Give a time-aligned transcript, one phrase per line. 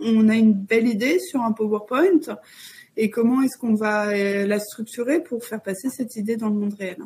[0.00, 2.36] on a une belle idée sur un PowerPoint
[2.96, 6.74] et comment est-ce qu'on va la structurer pour faire passer cette idée dans le monde
[6.74, 6.98] réel.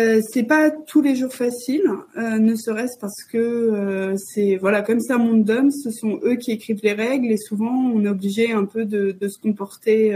[0.00, 1.82] Euh, c'est pas tous les jours facile,
[2.16, 6.20] euh, ne serait-ce parce que euh, c'est voilà comme c'est un monde d'hommes, ce sont
[6.22, 10.14] eux qui écrivent les règles et souvent on est obligé un peu de se comporter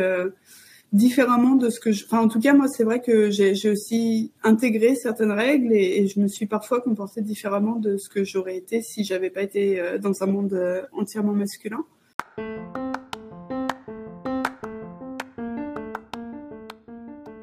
[0.93, 2.05] différemment de ce que je.
[2.05, 6.21] Enfin, en tout cas, moi, c'est vrai que j'ai aussi intégré certaines règles et, je
[6.21, 10.23] me suis parfois comportée différemment de ce que j'aurais été si j'avais pas été dans
[10.23, 11.85] un monde entièrement masculin.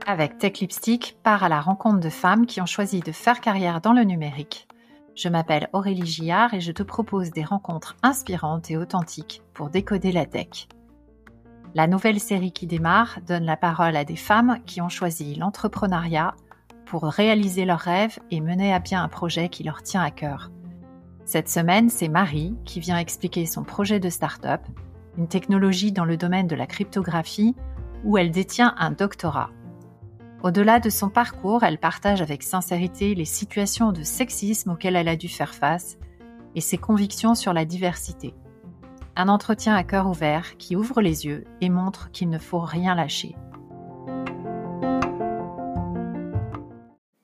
[0.10, 3.80] avec Tech Lipstick, part à la rencontre de femmes qui ont choisi de faire carrière
[3.80, 4.68] dans le numérique.
[5.16, 10.12] Je m'appelle Aurélie Gillard et je te propose des rencontres inspirantes et authentiques pour décoder
[10.12, 10.68] la tech.
[11.76, 16.34] La nouvelle série qui démarre donne la parole à des femmes qui ont choisi l'entrepreneuriat
[16.88, 20.50] pour réaliser leurs rêves et mener à bien un projet qui leur tient à cœur.
[21.26, 24.62] Cette semaine, c'est Marie qui vient expliquer son projet de start-up,
[25.20, 27.56] une technologie dans le domaine de la cryptographie
[28.04, 29.52] où elle détient un doctorat.
[30.42, 35.18] Au-delà de son parcours, elle partage avec sincérité les situations de sexisme auxquelles elle a
[35.18, 36.00] dû faire face
[36.56, 38.34] et ses convictions sur la diversité.
[39.16, 42.96] Un entretien à cœur ouvert qui ouvre les yeux et montre qu'il ne faut rien
[42.96, 43.36] lâcher.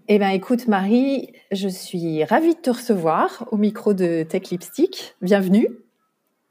[0.08, 5.16] Eh bien, écoute, Marie, je suis ravie de te recevoir au micro de Tech Lipstick.
[5.22, 5.68] Bienvenue.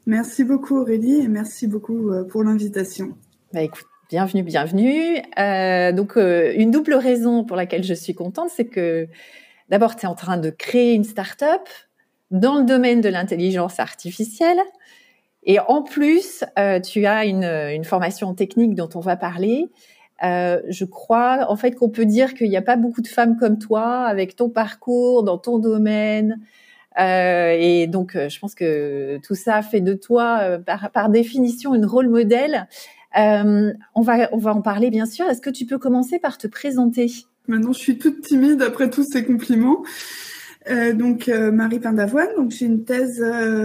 [0.07, 3.17] Merci beaucoup, Aurélie, et merci beaucoup euh, pour l'invitation.
[3.53, 5.17] Bah, écoute, Bienvenue, bienvenue.
[5.39, 9.09] Euh, donc, euh, une double raison pour laquelle je suis contente, c'est que
[9.71, 11.63] d'abord, tu es en train de créer une start-up
[12.31, 14.59] dans le domaine de l'intelligence artificielle.
[15.45, 19.69] Et en plus, euh, tu as une, une, formation technique dont on va parler.
[20.23, 23.37] Euh, je crois, en fait, qu'on peut dire qu'il n'y a pas beaucoup de femmes
[23.37, 26.41] comme toi avec ton parcours dans ton domaine.
[26.99, 31.87] Euh, et donc, je pense que tout ça fait de toi, par, par définition, une
[31.87, 32.67] rôle modèle
[33.17, 35.27] euh, on, va, on va en parler bien sûr.
[35.27, 37.11] Est-ce que tu peux commencer par te présenter?
[37.47, 39.83] Maintenant, je suis toute timide après tous ces compliments.
[40.71, 43.21] Euh, donc euh, Marie Pindavoine, donc j'ai une thèse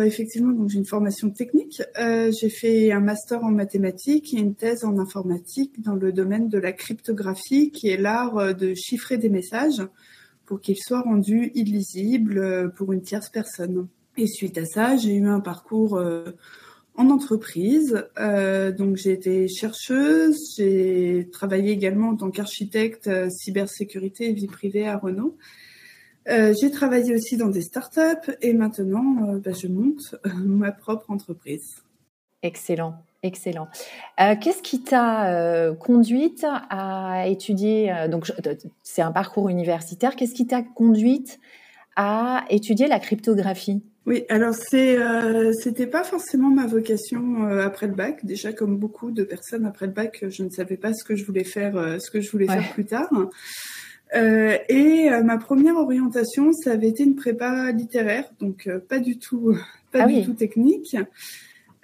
[0.06, 1.82] effectivement, donc j'ai une formation technique.
[1.98, 6.58] j'ai fait un master en mathématiques et une thèse en informatique dans le domaine de
[6.58, 9.82] la cryptographie, qui est l'art de chiffrer des messages
[10.46, 13.88] pour qu'ils soient rendus illisibles pour une tierce personne.
[14.18, 16.02] Et suite à ça, j'ai eu un parcours
[17.00, 18.06] en entreprise.
[18.20, 24.48] Euh, donc j'ai été chercheuse, j'ai travaillé également en tant qu'architecte euh, cybersécurité et vie
[24.48, 25.38] privée à Renault.
[26.30, 31.78] Euh, j'ai travaillé aussi dans des startups et maintenant bah, je monte ma propre entreprise.
[32.44, 33.68] Excellent, excellent.
[34.18, 38.32] Qu'est-ce qui t'a conduite à étudier Donc
[38.84, 40.16] c'est un parcours universitaire.
[40.16, 41.40] Qu'est-ce qui t'a conduite
[41.98, 43.82] à étudier la cryptographie?
[44.10, 48.26] Oui, alors c'est euh, c'était pas forcément ma vocation euh, après le bac.
[48.26, 51.24] Déjà, comme beaucoup de personnes après le bac, je ne savais pas ce que je
[51.24, 53.10] voulais faire, euh, ce que je voulais faire plus tard.
[54.16, 59.56] Euh, et ma première orientation, ça avait été une prépa littéraire, donc pas du tout,
[59.92, 60.96] pas ah du tout technique.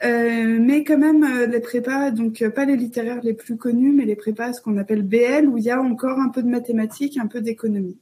[0.03, 4.53] mais quand même les prépas, donc pas les littéraires les plus connus, mais les prépas
[4.53, 7.41] ce qu'on appelle BL, où il y a encore un peu de mathématiques, un peu
[7.41, 7.97] d'économie.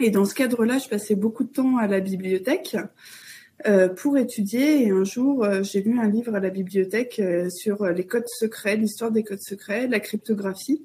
[0.00, 2.76] Et dans ce cadre-là, je passais beaucoup de temps à la bibliothèque.
[3.66, 4.86] Euh, pour étudier.
[4.86, 8.28] Et un jour, euh, j'ai lu un livre à la bibliothèque euh, sur les codes
[8.28, 10.84] secrets, l'histoire des codes secrets, la cryptographie.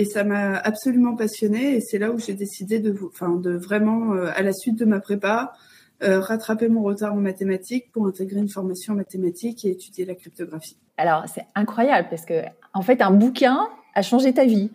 [0.00, 1.74] Et ça m'a absolument passionnée.
[1.74, 5.00] Et c'est là où j'ai décidé de, enfin, de vraiment, à la suite de ma
[5.00, 5.52] prépa,
[6.00, 10.76] rattraper mon retard en mathématiques pour intégrer une formation en mathématiques et étudier la cryptographie.
[10.98, 12.42] Alors, c'est incroyable parce que,
[12.74, 14.70] en fait, un bouquin a changé ta vie.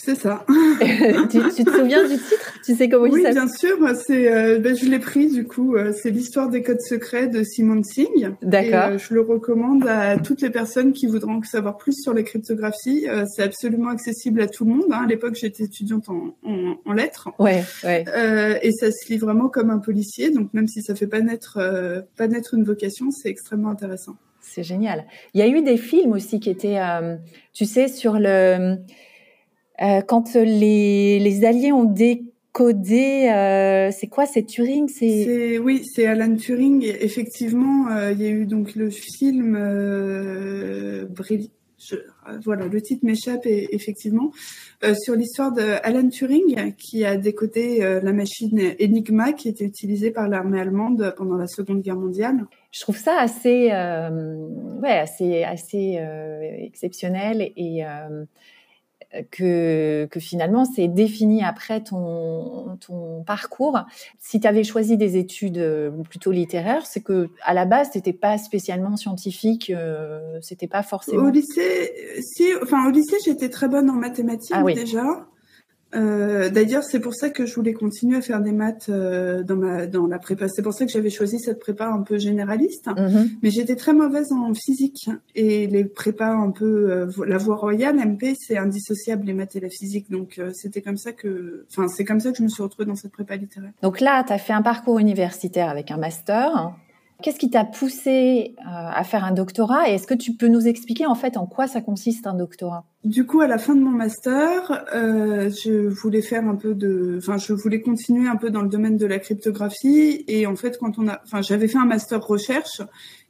[0.00, 0.46] C'est ça.
[1.28, 2.54] tu, te souviens du titre?
[2.64, 3.42] Tu sais comment oui, il s'appelle?
[3.42, 3.96] Oui, bien sûr.
[4.06, 5.74] C'est, euh, ben, je l'ai pris du coup.
[5.74, 8.32] Euh, c'est l'histoire des codes secrets de Simon Singh.
[8.40, 8.92] D'accord.
[8.92, 13.06] Euh, je le recommande à toutes les personnes qui voudront savoir plus sur les cryptographies.
[13.34, 14.86] c'est absolument accessible à tout le monde.
[14.92, 15.02] Hein.
[15.04, 17.30] À l'époque, j'étais étudiante en, en, en lettres.
[17.40, 18.04] Ouais, ouais.
[18.62, 20.30] et ça se lit vraiment comme un policier.
[20.30, 21.58] Donc même si ça fait pas naître,
[22.16, 24.14] pas naître une vocation, c'est extrêmement intéressant.
[24.40, 25.06] C'est génial.
[25.34, 26.78] Il y a eu des films aussi qui étaient,
[27.52, 28.78] tu sais, sur le
[29.80, 34.88] euh, quand les, les, Alliés ont décodé, euh, c'est quoi C'est Turing?
[34.88, 36.84] C'est oui, c'est Alan Turing.
[37.00, 41.06] Effectivement, euh, il y a eu donc le film euh,
[42.44, 44.32] voilà, le titre m'échappe effectivement
[45.00, 50.28] sur l'histoire de Alan Turing qui a décodé la machine Enigma qui était utilisée par
[50.28, 52.46] l'armée allemande pendant la Seconde Guerre mondiale.
[52.72, 56.00] Je trouve ça assez, ouais, assez, assez
[56.64, 57.84] exceptionnel et
[59.30, 63.80] que, que finalement c'est défini après ton, ton parcours.
[64.18, 68.38] Si tu avais choisi des études plutôt littéraires, c'est que à la base t'étais pas
[68.38, 71.24] spécialement scientifique, euh, c'était pas forcément.
[71.24, 75.26] Au lycée, si, enfin au lycée j'étais très bonne en mathématiques ah déjà.
[75.94, 79.56] Euh, D'ailleurs, c'est pour ça que je voulais continuer à faire des maths euh, dans
[79.56, 80.48] ma dans la prépa.
[80.48, 82.88] C'est pour ça que j'avais choisi cette prépa un peu généraliste.
[82.88, 83.30] Mhm.
[83.42, 87.96] Mais j'étais très mauvaise en physique et les prépas un peu euh, la voie royale
[87.96, 90.10] MP, c'est indissociable les maths et la physique.
[90.10, 92.86] Donc euh, c'était comme ça que, enfin c'est comme ça que je me suis retrouvée
[92.86, 93.72] dans cette prépa littéraire.
[93.82, 96.74] Donc là, tu as fait un parcours universitaire avec un master.
[97.20, 100.68] Qu'est-ce qui t'a poussé euh, à faire un doctorat et est-ce que tu peux nous
[100.68, 102.84] expliquer en fait en quoi ça consiste un doctorat?
[103.02, 107.16] Du coup, à la fin de mon master, euh, je voulais faire un peu de,
[107.18, 110.78] enfin, je voulais continuer un peu dans le domaine de la cryptographie et en fait,
[110.78, 112.82] quand on a, enfin, j'avais fait un master recherche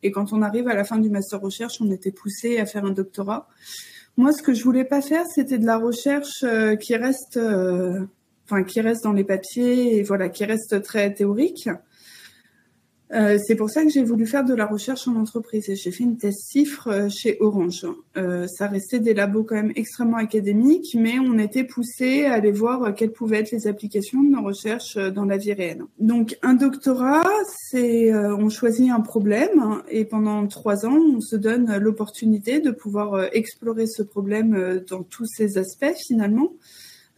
[0.03, 2.85] et quand on arrive à la fin du master recherche, on était poussé à faire
[2.85, 3.49] un doctorat.
[4.19, 7.41] Moi, ce que je voulais pas faire, c'était de la recherche euh, qui reste,
[8.45, 11.71] enfin, qui reste dans les papiers et voilà, qui reste très théorique.
[13.13, 15.91] Euh, c'est pour ça que j'ai voulu faire de la recherche en entreprise et j'ai
[15.91, 17.87] fait une thèse cifre euh, chez Orange.
[18.17, 22.53] Euh, ça restait des labos quand même extrêmement académiques, mais on était poussé à aller
[22.53, 25.85] voir quelles pouvaient être les applications de nos recherches dans la vie réelle.
[25.99, 27.25] Donc un doctorat,
[27.71, 33.29] c'est on choisit un problème et pendant trois ans, on se donne l'opportunité de pouvoir
[33.33, 36.53] explorer ce problème dans tous ses aspects finalement.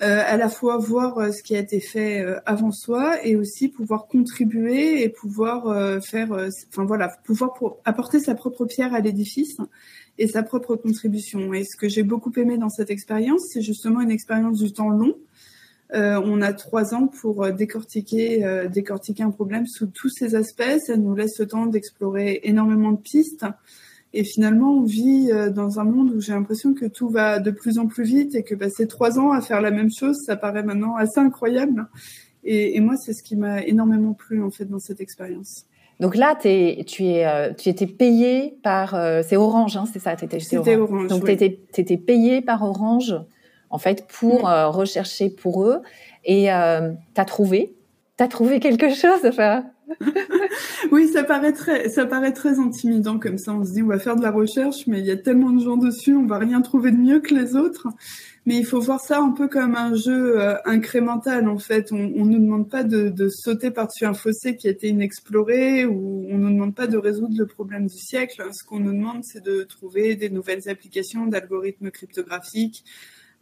[0.03, 3.37] Euh, à la fois voir euh, ce qui a été fait euh, avant soi et
[3.37, 6.33] aussi pouvoir contribuer et pouvoir faire,
[6.69, 7.53] enfin voilà, pouvoir
[7.85, 9.59] apporter sa propre pierre à l'édifice
[10.17, 11.53] et sa propre contribution.
[11.53, 14.89] Et ce que j'ai beaucoup aimé dans cette expérience, c'est justement une expérience du temps
[14.89, 15.15] long.
[15.93, 20.79] on a trois ans pour décortiquer, décortiquer un problème sous tous ses aspects.
[20.87, 23.45] Ça nous laisse le temps d'explorer énormément de pistes.
[24.13, 27.51] Et finalement, on vit euh, dans un monde où j'ai l'impression que tout va de
[27.51, 30.37] plus en plus vite et que passer trois ans à faire la même chose, ça
[30.37, 31.87] paraît maintenant assez incroyable.
[32.43, 35.67] Et, et moi, c'est ce qui m'a énormément plu en fait dans cette expérience.
[36.01, 38.95] Donc là, es, tu, es, euh, tu étais payé par...
[38.95, 41.09] Euh, c'est Orange, hein, c'est ça C'était Orange.
[41.09, 43.15] Donc tu étais, étais, payé par Orange,
[43.69, 45.83] en fait, pour rechercher pour eux.
[46.25, 47.75] Et euh, tu as trouvé
[48.17, 49.65] T'as trouvé quelque chose enfin?
[50.93, 53.53] Oui, ça paraît très, ça paraît très intimidant comme ça.
[53.55, 55.63] On se dit, on va faire de la recherche, mais il y a tellement de
[55.63, 57.89] gens dessus, on va rien trouver de mieux que les autres.
[58.47, 61.93] Mais il faut voir ça un peu comme un jeu euh, incrémental en fait.
[61.93, 66.27] On, on nous demande pas de, sauter par-dessus un fossé qui a été inexploré ou
[66.31, 68.43] on nous demande pas de résoudre le problème du siècle.
[68.53, 72.85] Ce qu'on nous demande, c'est de trouver des nouvelles applications d'algorithmes cryptographiques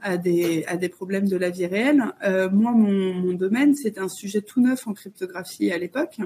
[0.00, 2.04] à des, à des problèmes de la vie réelle.
[2.24, 6.18] Euh, moi, mon, mon domaine, c'était un sujet tout neuf en cryptographie à l'époque.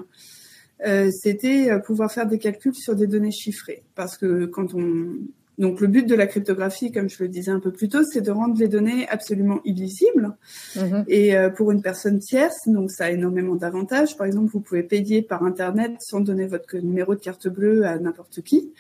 [0.84, 3.82] Euh, c'était euh, pouvoir faire des calculs sur des données chiffrées.
[3.94, 5.14] Parce que quand on...
[5.58, 8.22] Donc le but de la cryptographie, comme je le disais un peu plus tôt, c'est
[8.22, 10.34] de rendre les données absolument illisibles.
[10.74, 11.04] Mm-hmm.
[11.08, 14.16] Et euh, pour une personne tierce, donc ça a énormément d'avantages.
[14.16, 17.98] Par exemple, vous pouvez payer par Internet sans donner votre numéro de carte bleue à
[17.98, 18.72] n'importe qui,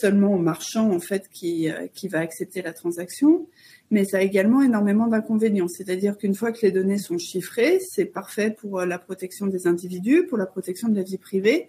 [0.00, 3.46] seulement au marchand en fait qui, qui va accepter la transaction
[3.90, 5.68] mais ça a également énormément d'inconvénients.
[5.68, 9.66] C'est-à-dire qu'une fois que les données sont chiffrées, c'est parfait pour euh, la protection des
[9.66, 11.68] individus, pour la protection de la vie privée.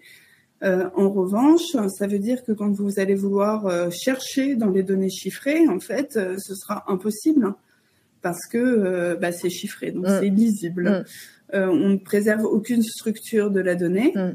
[0.63, 4.83] Euh, en revanche, ça veut dire que quand vous allez vouloir euh, chercher dans les
[4.83, 7.53] données chiffrées, en fait, ce sera impossible
[8.21, 10.19] parce que bah, c'est chiffré, donc mm.
[10.19, 11.05] c'est lisible.
[11.53, 11.57] Mm.
[11.57, 14.13] on ne préserve aucune structure de la donnée.
[14.15, 14.31] Mm.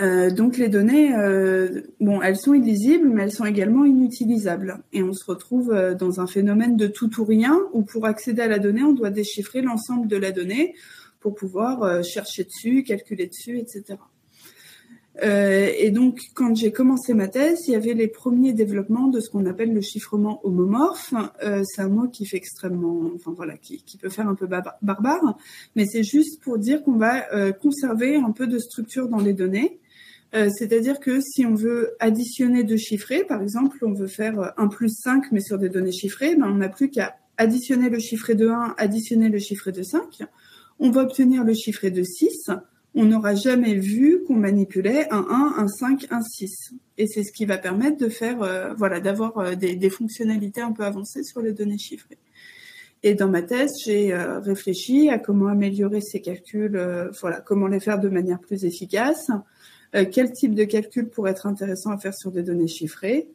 [0.00, 4.78] Euh, donc les données, euh, bon, elles sont illisibles, mais elles sont également inutilisables.
[4.92, 8.42] Et on se retrouve euh, dans un phénomène de tout ou rien, où pour accéder
[8.42, 10.74] à la donnée, on doit déchiffrer l'ensemble de la donnée
[11.20, 13.96] pour pouvoir chercher dessus, calculer dessus, etc.
[15.22, 19.30] et donc, quand j'ai commencé ma thèse, il y avait les premiers développements de ce
[19.30, 21.14] qu'on appelle le chiffrement homomorphe.
[21.64, 25.38] c'est un mot qui fait extrêmement, enfin voilà, qui, qui peut faire un peu barbare,
[25.76, 27.22] mais c'est juste pour dire qu'on va
[27.54, 29.80] conserver un peu de structure dans les données
[30.34, 34.68] euh, c'est-à-dire que si on veut additionner deux chiffrés, par exemple, on veut faire 1
[34.68, 38.34] plus 5, mais sur des données chiffrées, ben, on n'a plus qu'à additionner le chiffré
[38.34, 40.24] de 1, additionner le chiffré de 5.
[40.80, 42.50] On va obtenir le chiffré de 6.
[42.96, 46.74] On n'aura jamais vu qu'on manipulait un 1, un 5, un 6.
[46.98, 50.72] Et c'est ce qui va permettre de faire, euh, voilà, d'avoir euh, des, fonctionnalités un
[50.72, 52.18] peu avancées sur les données chiffrées.
[53.04, 58.00] Et dans ma thèse, j'ai réfléchi à comment améliorer ces calculs, voilà, comment les faire
[58.00, 59.36] de manière plus efficace, euh,
[60.02, 63.28] quel type de calcul pourrait être intéressant à faire sur des données chiffrées?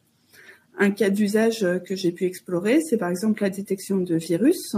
[0.77, 4.75] Un cas d'usage euh, que j'ai pu explorer, c'est par exemple la détection de virus.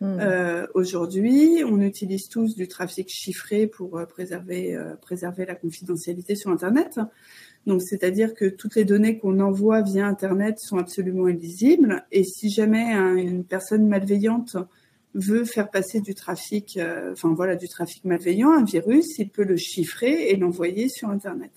[0.00, 0.18] Hmm.
[0.20, 6.34] Euh, aujourd'hui, on utilise tous du trafic chiffré pour euh, préserver, euh, préserver la confidentialité
[6.34, 6.98] sur Internet.
[7.66, 12.04] Donc, c'est-à-dire que toutes les données qu'on envoie via Internet sont absolument illisibles.
[12.10, 14.56] Et si jamais une personne malveillante
[15.14, 16.78] veut faire passer du trafic,
[17.12, 21.52] enfin voilà, du trafic malveillant, un virus, il peut le chiffrer et l'envoyer sur Internet.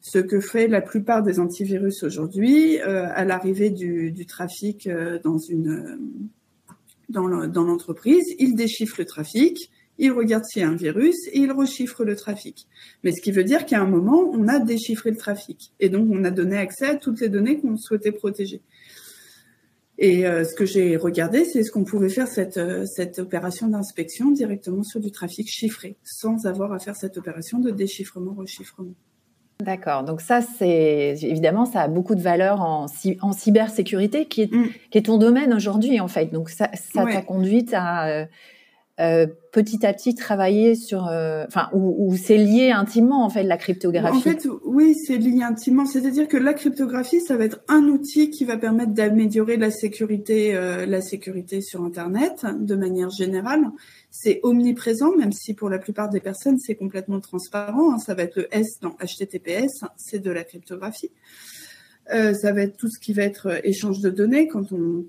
[0.00, 4.88] Ce que fait la plupart des antivirus aujourd'hui, à l'arrivée du, trafic
[5.22, 5.98] dans une
[7.08, 7.28] dans
[7.64, 12.04] l'entreprise, il déchiffre le trafic, il regarde s'il y a un virus et il rechiffre
[12.04, 12.66] le trafic.
[13.04, 15.72] Mais ce qui veut dire qu'à un moment, on a déchiffré le trafic.
[15.80, 18.62] Et donc, on a donné accès à toutes les données qu'on souhaitait protéger.
[19.98, 23.68] Et euh, ce que j'ai regardé, c'est ce qu'on pouvait faire cette, euh, cette opération
[23.68, 28.94] d'inspection directement sur du trafic chiffré, sans avoir à faire cette opération de déchiffrement-rechiffrement.
[29.60, 30.02] D'accord.
[30.02, 32.86] Donc ça, c'est évidemment, ça a beaucoup de valeur en,
[33.20, 34.68] en cybersécurité, qui est, mm.
[34.90, 36.32] qui est ton domaine aujourd'hui, en fait.
[36.32, 38.26] Donc ça, ça t'a conduite à
[39.02, 43.56] euh, petit à petit travailler sur, euh, enfin, où, c'est lié intimement en fait la
[43.56, 44.16] cryptographie.
[44.16, 45.84] En fait, oui, c'est lié intimement.
[45.84, 50.54] C'est-à-dire que la cryptographie, ça va être un outil qui va permettre d'améliorer la sécurité,
[50.54, 53.64] euh, la sécurité sur Internet de manière générale.
[54.10, 57.92] C'est omniprésent, même si pour la plupart des personnes c'est complètement transparent.
[57.92, 57.98] Hein.
[57.98, 61.10] Ça va être le S dans HTTPS, c'est de la cryptographie.
[62.08, 65.04] Ça va être tout ce qui va être échange de données quand on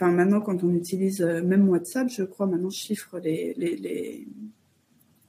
[0.00, 4.26] Maintenant, quand on utilise euh, même WhatsApp, je crois, maintenant, chiffre les, les,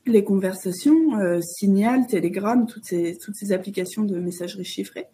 [0.05, 5.07] les, conversations, euh, Signal, Telegram, toutes ces, toutes ces applications de messagerie chiffrée.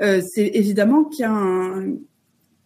[0.00, 1.96] Euh, c'est évidemment qu'il y a un,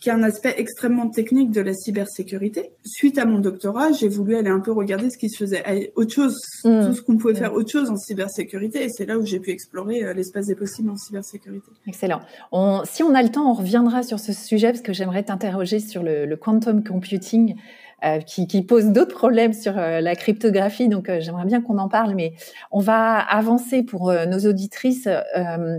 [0.00, 2.70] qui est un aspect extrêmement technique de la cybersécurité.
[2.84, 6.12] Suite à mon doctorat, j'ai voulu aller un peu regarder ce qui se faisait, autre
[6.12, 6.86] chose, mmh.
[6.86, 9.50] tout ce qu'on pouvait faire autre chose en cybersécurité, et c'est là où j'ai pu
[9.50, 11.66] explorer euh, l'espace des possibles en cybersécurité.
[11.86, 12.20] Excellent.
[12.52, 15.80] On, si on a le temps, on reviendra sur ce sujet parce que j'aimerais t'interroger
[15.80, 17.56] sur le, le, quantum computing.
[18.04, 20.88] Euh, qui, qui, pose d'autres problèmes sur euh, la cryptographie.
[20.88, 22.32] Donc, euh, j'aimerais bien qu'on en parle, mais
[22.70, 25.08] on va avancer pour nos auditrices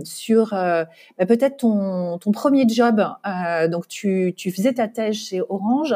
[0.03, 3.01] sur bah, peut-être ton, ton, premier job.
[3.71, 5.95] donc, tu, tu, faisais ta thèse chez Orange.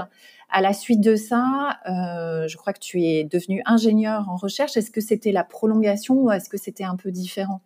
[0.50, 4.78] À la suite de ça, je crois que tu es devenu ingénieur en recherche.
[4.78, 7.62] Est-ce que c'était la prolongation ou est-ce que c'était un peu différent?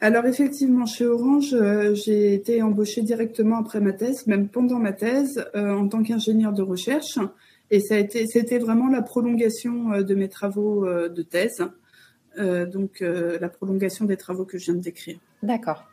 [0.00, 1.56] Alors effectivement, chez Orange,
[1.92, 6.62] j'ai été embauchée directement après ma thèse, même pendant ma thèse, en tant qu'ingénieur de
[6.62, 7.18] recherche.
[7.70, 11.66] Et ça a été, c'était vraiment la prolongation euh, de mes travaux euh, de thèse,
[12.38, 15.18] euh, donc la prolongation des travaux que je viens de décrire.
[15.42, 15.84] D'accord.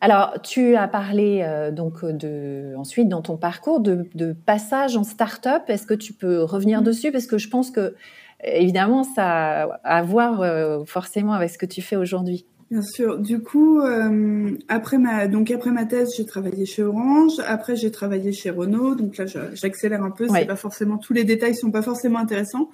[0.00, 5.64] Alors, tu as parlé donc de ensuite dans ton parcours de, passage en start-up.
[5.68, 6.84] Est-ce que tu peux revenir mmh.
[6.84, 7.12] dessus?
[7.12, 7.94] Parce que je pense que
[8.42, 12.46] évidemment ça a à voir forcément avec ce que tu fais aujourd'hui.
[12.70, 13.18] Bien sûr.
[13.18, 17.32] Du coup, euh, après ma donc après ma thèse, j'ai travaillé chez Orange.
[17.44, 18.94] Après, j'ai travaillé chez Renault.
[18.94, 20.28] Donc là, j'accélère un peu.
[20.28, 22.70] C'est pas forcément tous les détails sont pas forcément intéressants,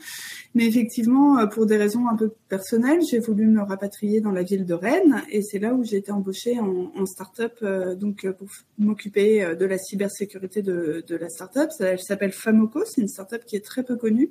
[0.55, 4.43] mais effectivement, euh, pour des raisons un peu personnelles, j'ai voulu me rapatrier dans la
[4.43, 8.31] ville de Rennes, et c'est là où j'ai été embauchée en, en start-up, euh, donc
[8.33, 8.49] pour
[8.79, 11.71] m'occuper de la cybersécurité de, de la start-up.
[11.81, 12.83] Elle s'appelle Famoco.
[12.85, 14.29] C'est une start-up qui est très peu connue,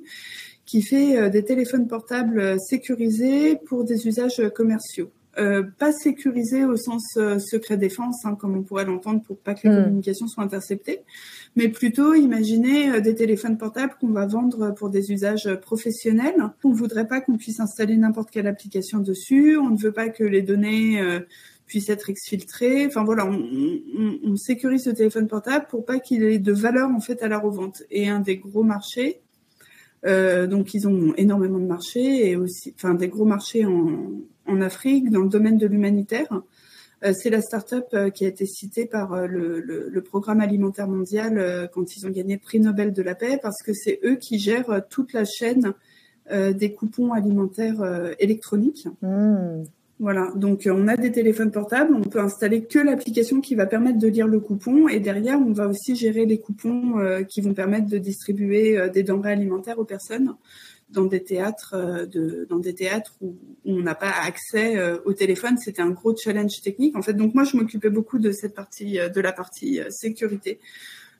[0.64, 5.10] qui fait des téléphones portables sécurisés pour des usages commerciaux.
[5.38, 9.54] Euh, pas sécurisé au sens euh, secret défense, hein, comme on pourrait l'entendre, pour pas
[9.54, 9.84] que les hmm.
[9.84, 11.00] communications soient interceptées,
[11.56, 16.36] mais plutôt imaginer euh, des téléphones portables qu'on va vendre pour des usages professionnels.
[16.64, 19.58] On ne voudrait pas qu'on puisse installer n'importe quelle application dessus.
[19.58, 21.00] On ne veut pas que les données
[21.66, 22.86] puissent être exfiltrées.
[22.86, 26.90] Enfin voilà, on, on, on sécurise ce téléphone portable pour pas qu'il ait de valeur
[26.90, 27.82] en fait à la revente.
[27.90, 29.20] Et un des gros marchés,
[30.04, 34.60] euh, donc ils ont énormément de marchés et aussi, enfin des gros marchés en, en
[34.60, 36.42] Afrique, dans le domaine de l'humanitaire.
[37.04, 40.88] Euh, c'est la start-up euh, qui a été citée par euh, le, le, Programme alimentaire
[40.88, 44.16] mondial quand ils ont gagné le prix Nobel de la paix, parce que c'est eux
[44.16, 45.74] qui gèrent toute la chaîne
[46.30, 47.82] des coupons alimentaires
[48.18, 48.88] électroniques.
[49.02, 49.64] Mmh.
[49.98, 53.98] Voilà, donc on a des téléphones portables, on peut installer que l'application qui va permettre
[53.98, 57.88] de lire le coupon et derrière on va aussi gérer les coupons qui vont permettre
[57.88, 60.36] de distribuer des denrées alimentaires aux personnes
[60.88, 65.12] dans des théâtres, euh, de, dans des théâtres où, on n'a pas accès euh, au
[65.12, 65.58] téléphone.
[65.58, 66.96] C'était un gros challenge technique.
[66.96, 70.60] En fait, donc moi, je m'occupais beaucoup de cette partie, euh, de la partie sécurité.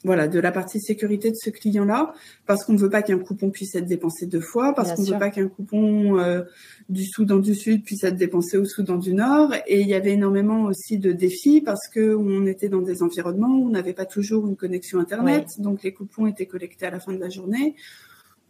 [0.05, 2.15] Voilà, de la partie sécurité de ce client-là,
[2.47, 5.11] parce qu'on ne veut pas qu'un coupon puisse être dépensé deux fois, parce qu'on ne
[5.11, 6.45] veut pas qu'un coupon
[6.89, 9.53] du Soudan du Sud puisse être dépensé au Soudan du Nord.
[9.67, 13.49] Et il y avait énormément aussi de défis parce que on était dans des environnements
[13.49, 17.01] où on n'avait pas toujours une connexion Internet, donc les coupons étaient collectés à la
[17.01, 17.75] fin de la journée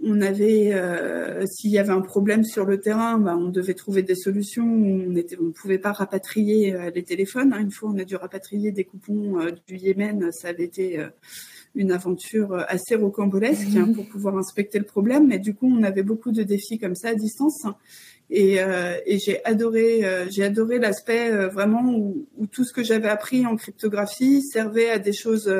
[0.02, 4.02] on avait, euh, s'il y avait un problème sur le terrain, bah, on devait trouver
[4.02, 4.66] des solutions.
[4.66, 7.52] On était, on ne pouvait pas rapatrier euh, les téléphones.
[7.52, 7.60] Hein.
[7.60, 10.30] Une fois, on a dû rapatrier des coupons euh, du Yémen.
[10.32, 11.00] Ça avait été
[11.74, 15.28] une aventure assez rocambolesque hein, pour pouvoir inspecter le problème.
[15.28, 17.66] Mais du coup, on avait beaucoup de défis comme ça à distance.
[18.28, 22.72] Et, euh, et j'ai adoré, euh, j'ai adoré l'aspect euh, vraiment où, où, tout ce
[22.72, 25.52] que j'avais appris en cryptographie servait à des choses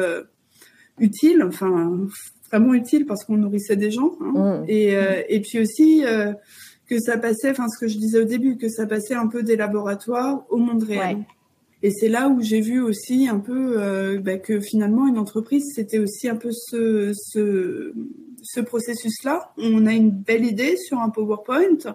[0.98, 2.06] utiles, enfin
[2.50, 4.12] vraiment utiles parce qu'on nourrissait des gens.
[4.20, 4.60] Hein.
[4.60, 4.64] Mmh.
[4.68, 4.94] Et,
[5.28, 6.02] et puis aussi
[6.88, 9.42] que ça passait, enfin ce que je disais au début, que ça passait un peu
[9.42, 11.18] des laboratoires au monde réel.
[11.82, 15.72] Et c'est là où j'ai vu aussi un peu euh, bah, que finalement une entreprise,
[15.74, 17.92] c'était aussi un peu ce, ce,
[18.42, 19.52] ce processus-là.
[19.58, 21.94] On a une belle idée sur un PowerPoint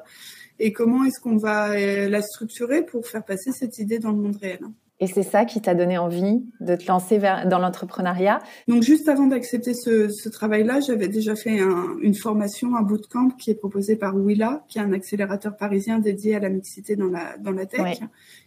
[0.60, 4.17] et comment est-ce qu'on va euh, la structurer pour faire passer cette idée dans le
[4.17, 4.60] monde réel.
[5.01, 8.39] Et c'est ça qui t'a donné envie de te lancer vers, dans l'entrepreneuriat?
[8.67, 13.29] Donc juste avant d'accepter ce, ce travail-là, j'avais déjà fait un, une formation, un bootcamp
[13.31, 17.10] qui est proposé par Willa, qui est un accélérateur parisien dédié à la mixité dans
[17.10, 18.00] la, dans la tech,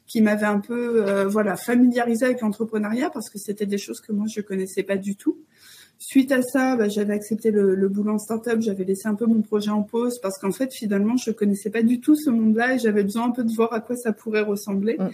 [0.07, 4.13] qui m'avait un peu euh, voilà familiarisé avec l'entrepreneuriat parce que c'était des choses que
[4.13, 5.37] moi je connaissais pas du tout.
[5.99, 9.27] Suite à ça, bah, j'avais accepté le, le boulot en startup, j'avais laissé un peu
[9.27, 12.75] mon projet en pause parce qu'en fait, finalement, je connaissais pas du tout ce monde-là
[12.75, 14.97] et j'avais besoin un peu de voir à quoi ça pourrait ressembler.
[14.99, 15.09] Mm.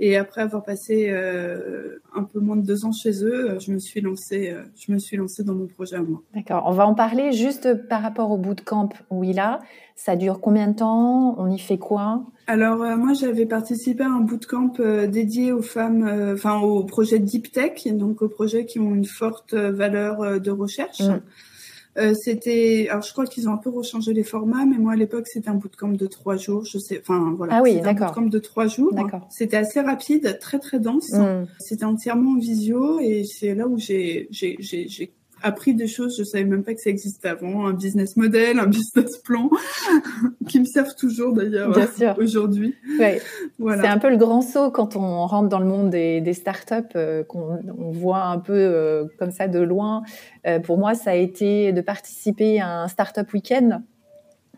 [0.00, 3.72] Et après avoir passé euh, un peu moins de deux ans chez eux, euh, je
[3.72, 6.22] me suis lancée, euh, je me suis lancée dans mon projet à moi.
[6.34, 6.64] D'accord.
[6.66, 9.58] On va en parler juste par rapport au bootcamp où il a.
[9.96, 11.34] Ça dure combien de temps?
[11.38, 12.22] On y fait quoi?
[12.46, 14.74] Alors moi, j'avais participé à un bootcamp
[15.08, 19.54] dédié aux femmes, enfin au projet Deep Tech, donc aux projets qui ont une forte
[19.54, 21.00] valeur de recherche.
[21.00, 21.20] Mm.
[21.98, 24.96] Euh, c'était, alors je crois qu'ils ont un peu rechangé les formats, mais moi à
[24.96, 26.64] l'époque c'était un bootcamp de trois jours.
[26.64, 28.08] Je sais, enfin voilà, ah oui, d'accord.
[28.08, 28.92] Un bootcamp de trois jours.
[29.30, 31.10] C'était assez rapide, très très dense.
[31.12, 31.46] Hmm.
[31.58, 36.24] C'était entièrement en visio et c'est là où j'ai j'ai j'ai appris des choses, je
[36.24, 39.50] savais même pas que ça existait avant, un business model, un business plan,
[40.48, 41.76] qui me servent toujours d'ailleurs
[42.18, 42.74] aujourd'hui.
[42.98, 43.20] Ouais.
[43.58, 43.82] Voilà.
[43.82, 46.74] C'est un peu le grand saut quand on rentre dans le monde des, des startups,
[46.96, 50.02] euh, qu'on on voit un peu euh, comme ça de loin.
[50.46, 53.82] Euh, pour moi, ça a été de participer à un startup week-end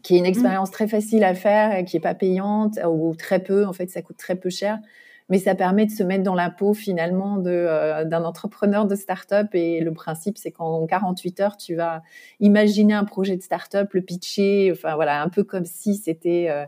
[0.02, 0.28] qui est une mmh.
[0.28, 3.66] expérience très facile à faire et qui est pas payante ou très peu.
[3.66, 4.78] En fait, ça coûte très peu cher
[5.30, 8.96] mais ça permet de se mettre dans la peau finalement de euh, d'un entrepreneur de
[8.96, 9.54] start-up.
[9.54, 12.02] Et le principe c'est qu'en 48 heures tu vas
[12.40, 16.66] imaginer un projet de start-up, le pitcher, enfin voilà, un peu comme si c'était euh,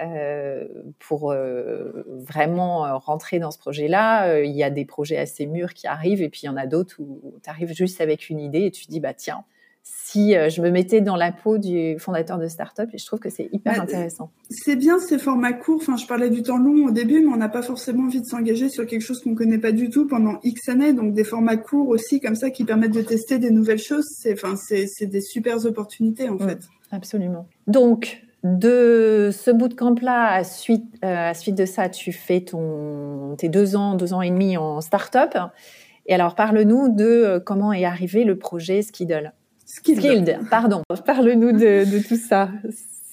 [0.00, 0.66] euh,
[0.98, 6.20] pour vraiment rentrer dans ce projet-là, il y a des projets assez mûrs qui arrivent.
[6.20, 8.70] Et puis il y en a d'autres où tu arrives juste avec une idée et
[8.70, 9.44] tu dis bah tiens,
[9.86, 13.18] si euh, je me mettais dans la peau du fondateur de start-up et je trouve
[13.18, 14.30] que c'est hyper bah, intéressant.
[14.48, 15.80] C'est bien ces formats courts.
[15.82, 18.26] Enfin, je parlais du temps long au début, mais on n'a pas forcément envie de
[18.26, 20.94] s'engager sur quelque chose qu'on connaît pas du tout pendant X années.
[20.94, 24.06] Donc, des formats courts aussi, comme ça, qui permettent de tester des nouvelles choses.
[24.08, 26.60] C'est, enfin, c'est, des super opportunités, en fait.
[26.90, 27.46] Absolument.
[27.66, 33.50] Donc, de ce bootcamp-là, à suite, euh, à suite de ça, tu fais ton, tes
[33.50, 35.36] deux ans, deux ans et demi en start-up.
[36.06, 39.32] Et alors, parle-nous de euh, comment est arrivé le projet Skiddle.
[39.66, 40.38] Skilled.
[40.50, 40.82] pardon.
[41.06, 42.50] Parle-nous de, tout ça,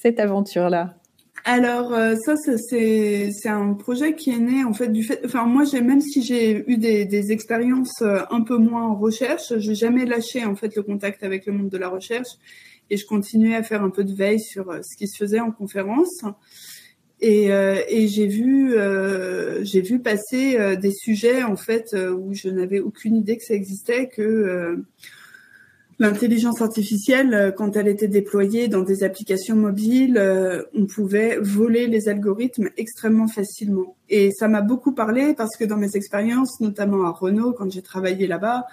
[0.00, 0.94] cette aventure-là.
[1.44, 5.64] Alors euh, ça c'est un projet qui est né en fait du fait enfin moi
[5.72, 10.04] même si j'ai eu des, des expériences euh, un peu moins en recherche j'ai jamais
[10.04, 12.28] lâché en fait le contact avec le monde de la recherche
[12.90, 15.40] et je continuais à faire un peu de veille sur euh, ce qui se faisait
[15.40, 16.22] en conférence
[17.20, 18.74] et, et j'ai vu
[19.62, 24.08] j'ai vu passer des sujets en fait où je n'avais aucune idée que ça existait
[24.08, 24.82] que
[26.02, 31.86] L'intelligence artificielle, euh, quand elle était déployée dans des applications mobiles, euh, on pouvait voler
[31.86, 33.94] les algorithmes extrêmement facilement.
[34.08, 37.82] Et ça m'a beaucoup parlé parce que dans mes expériences, notamment à Renault, quand j'ai
[37.82, 38.64] travaillé là-bas,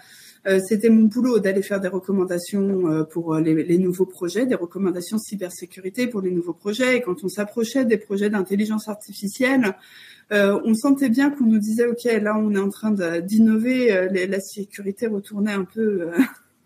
[0.48, 6.08] euh, c'était mon boulot d'aller faire des recommandations pour les, nouveaux projets, des recommandations cybersécurité
[6.08, 6.98] pour les nouveaux projets.
[6.98, 9.76] Et quand on s'approchait des projets d'intelligence artificielle,
[10.32, 15.06] on sentait bien qu'on nous disait, OK, là, on est en train d'innover, la sécurité
[15.06, 16.10] retournait un peu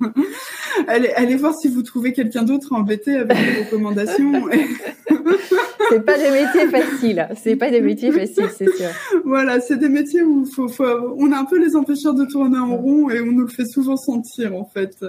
[0.88, 4.48] allez, allez voir si vous trouvez quelqu'un d'autre embêté avec des recommandations.
[5.90, 7.28] c'est pas des métiers faciles.
[7.36, 8.90] C'est pas des métiers faciles, c'est sûr.
[9.26, 10.86] Voilà, c'est des métiers où faut, faut,
[11.18, 13.66] on a un peu les empêcheurs de tourner en rond et on nous le fait
[13.66, 15.06] souvent sentir en fait.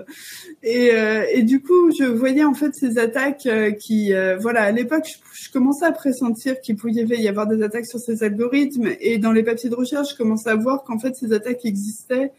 [0.63, 4.63] Et, euh, et du coup, je voyais en fait ces attaques euh, qui, euh, voilà,
[4.63, 8.23] à l'époque, je, je, commençais à pressentir qu'il pouvait y avoir des attaques sur ces
[8.23, 11.65] algorithmes et dans les papiers de recherche, je commençais à voir qu'en fait ces attaques
[11.65, 12.33] existaient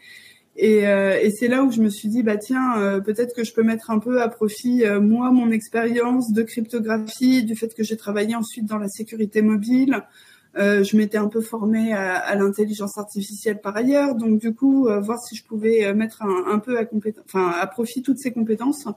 [0.58, 3.44] et, euh, et c'est là où je me suis dit, bah tiens, euh, peut-être que
[3.44, 7.74] je peux mettre un peu à profit euh, moi mon expérience de cryptographie, du fait
[7.74, 10.02] que j'ai travaillé ensuite dans la sécurité mobile.
[10.58, 15.36] je m'étais un peu formée à, l'intelligence artificielle par ailleurs, donc du coup voir si
[15.36, 18.88] je pouvais mettre un, peu à profit toutes ces compétences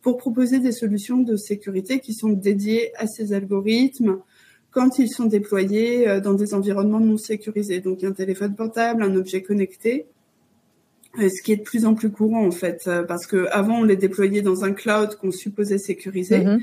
[0.00, 4.18] pour proposer des solutions de sécurité qui sont dédiées à ces algorithmes
[4.70, 9.42] quand ils sont déployés dans des environnements non sécurisés, donc un téléphone portable, un objet
[9.42, 10.06] connecté
[11.16, 13.96] ce qui est de plus en plus courant en fait, parce que avant on les
[13.96, 16.40] déployait dans un cloud qu'on supposait sécuriser.
[16.40, 16.60] Mm-hmm.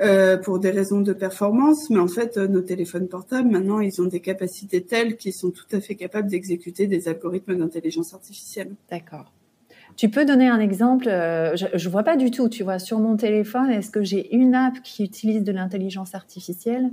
[0.00, 4.06] Euh, pour des raisons de performance, mais en fait, nos téléphones portables, maintenant, ils ont
[4.06, 8.74] des capacités telles qu'ils sont tout à fait capables d'exécuter des algorithmes d'intelligence artificielle.
[8.90, 9.32] D'accord.
[9.96, 12.98] Tu peux donner un exemple euh, Je ne vois pas du tout, tu vois, sur
[12.98, 16.90] mon téléphone, est-ce que j'ai une app qui utilise de l'intelligence artificielle?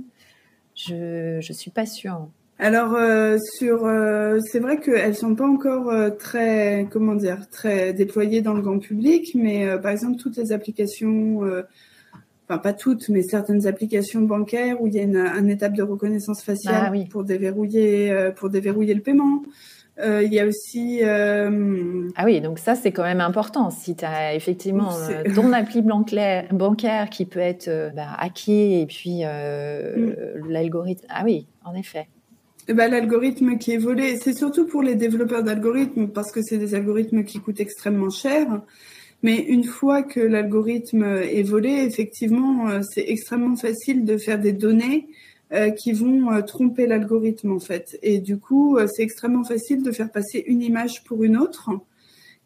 [0.76, 2.28] Je ne suis pas sûre.
[2.58, 7.92] Alors euh, sur, euh, c'est vrai qu'elles sont pas encore euh, très, comment dire, très
[7.92, 11.40] déployées dans le grand public, mais par exemple toutes les applications,
[12.48, 16.42] enfin pas toutes, mais certaines applications bancaires où il y a une, étape de reconnaissance
[16.42, 19.42] faciale ah pour déverrouiller, pour déverrouiller le paiement.
[19.98, 21.00] il y a aussi.
[21.02, 23.70] Ah oui, donc ça, c'est quand même important.
[23.70, 24.90] Si tu as effectivement
[25.34, 30.48] ton appli bancaire qui peut être bah, hacké et puis mm.
[30.48, 31.06] l'algorithme.
[31.08, 32.06] Ah oui, en effet.
[32.68, 36.58] Eh ben, l'algorithme qui est volé, c'est surtout pour les développeurs d'algorithmes parce que c'est
[36.58, 38.62] des algorithmes qui coûtent extrêmement cher.
[39.22, 44.52] Mais une fois que l'algorithme est volé, effectivement, euh, c'est extrêmement facile de faire des
[44.52, 45.08] données
[45.52, 47.98] euh, qui vont euh, tromper l'algorithme en fait.
[48.02, 51.70] Et du coup, c'est extrêmement facile de faire passer une image pour une autre.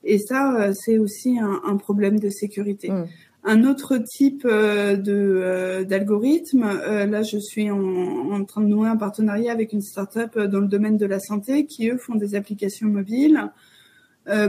[0.04, 2.90] Et ça, c'est aussi un, problème de sécurité.
[2.90, 3.06] Mmh.
[3.48, 8.66] Un autre type euh, de euh, d'algorithme, euh, là je suis en, en, train de
[8.66, 12.16] nouer un partenariat avec une start-up dans le domaine de la santé qui eux font
[12.16, 13.52] des applications mobiles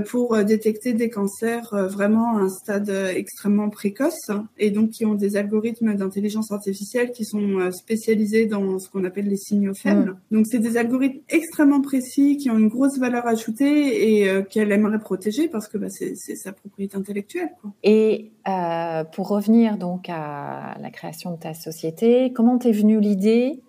[0.10, 5.06] pour euh, détecter des cancers euh, vraiment à un stade extrêmement précoce et donc qui
[5.06, 10.16] ont des algorithmes d'intelligence artificielle qui sont spécialisés dans ce qu'on appelle les signaux faibles.
[10.32, 15.00] Donc c'est des algorithmes extrêmement précis qui ont une grosse valeur ajoutée et qu'elle aimerait
[15.00, 17.50] protéger parce que bah, c'est sa propriété intellectuelle.
[17.62, 17.72] Quoi.
[17.84, 23.60] Et euh, pour revenir donc à la création de ta société, comment t'es venue l'idée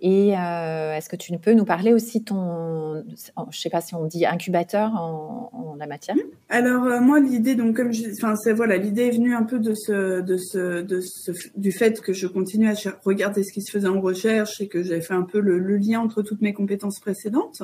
[0.00, 3.82] et euh, est-ce que tu peux nous parler aussi de ton, je ne sais pas
[3.82, 6.16] si on dit incubateur en, la matière?
[6.48, 7.80] Alors euh, moi l'idée donc
[8.12, 11.72] enfin c'est voilà l'idée est venue un peu de ce de ce de ce du
[11.72, 15.00] fait que je continue à regarder ce qui se faisait en recherche et que j'ai
[15.00, 17.62] fait un peu le, lien entre toutes mes compétences précédentes.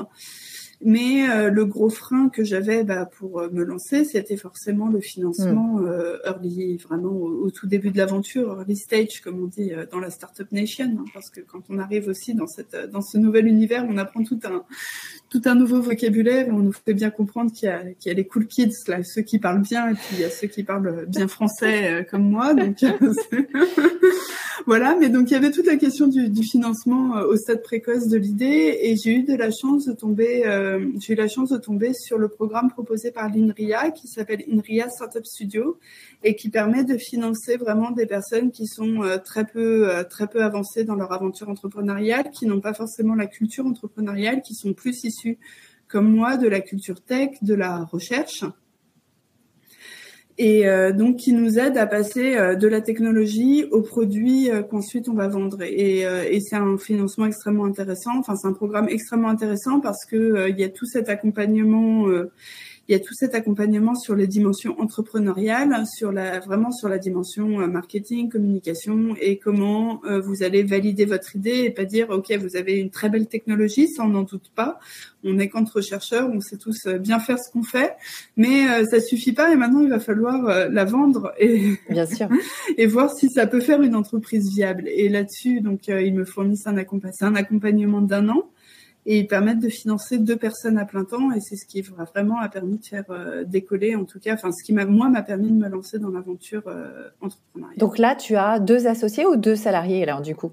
[0.84, 5.00] Mais euh, le gros frein que j'avais bah, pour euh, me lancer, c'était forcément le
[5.00, 5.86] financement mm.
[5.86, 10.10] euh, early, vraiment au, tout début de l'aventure, early stage, comme on dit dans la
[10.10, 13.86] startup nation, hein, parce que quand on arrive aussi dans cette, dans ce nouvel univers,
[13.88, 14.64] on apprend tout un,
[15.28, 18.72] tout un nouveau vocabulaire on nous fait bien comprendre qu'il y a, les cool kids,
[18.88, 22.06] là, ceux qui parlent bien, et puis il y a ceux qui parlent bien français
[22.10, 22.54] comme moi.
[22.54, 22.76] Donc
[24.66, 28.16] voilà, mais donc il y avait toute la question du, financement au stade précoce de
[28.16, 31.58] l'idée, et j'ai eu de la chance de tomber euh, j'ai eu la chance de
[31.58, 35.78] tomber sur le programme proposé par l'INRIA qui s'appelle INRIA Startup Studio
[36.22, 40.26] et qui permet de financer vraiment des personnes qui sont euh, très peu euh, très
[40.26, 44.72] peu avancées dans leur aventure entrepreneuriale, qui n'ont pas forcément la culture entrepreneuriale, qui sont
[44.72, 45.04] plus
[45.88, 48.44] comme moi de la culture tech, de la recherche
[50.38, 54.62] et euh, donc qui nous aide à passer euh, de la technologie aux produits euh,
[54.62, 55.62] qu'ensuite on va vendre.
[55.62, 58.18] Et, et c'est un financement extrêmement intéressant.
[58.18, 62.06] Enfin, c'est un programme extrêmement intéressant parce que il y a tout cet accompagnement
[62.88, 66.98] il y a tout cet accompagnement sur les dimensions entrepreneuriales, sur la vraiment sur la
[66.98, 72.10] dimension euh, marketing, communication et comment euh, vous allez valider votre idée et pas dire
[72.10, 74.78] ok vous avez une très belle technologie, ça on n'en doute pas.
[75.24, 77.96] On est qu'entre chercheurs, on sait tous euh, bien faire ce qu'on fait,
[78.36, 82.28] mais ça suffit pas et maintenant il va falloir la vendre et bien sûr
[82.76, 84.84] et voir si ça peut faire une entreprise viable.
[84.88, 88.48] Et là-dessus donc ils me fournissent un, un accompagnement d'un an
[89.06, 92.40] et ils permettent de financer deux personnes à plein temps et c'est ce qui vraiment
[92.40, 95.22] a permis de faire euh, décoller en tout cas enfin ce qui m'a moi m'a
[95.22, 97.78] permis de me lancer dans l'aventure euh, entrepreneuriale.
[97.78, 100.50] Donc là tu as deux associés ou deux salariés alors du coup?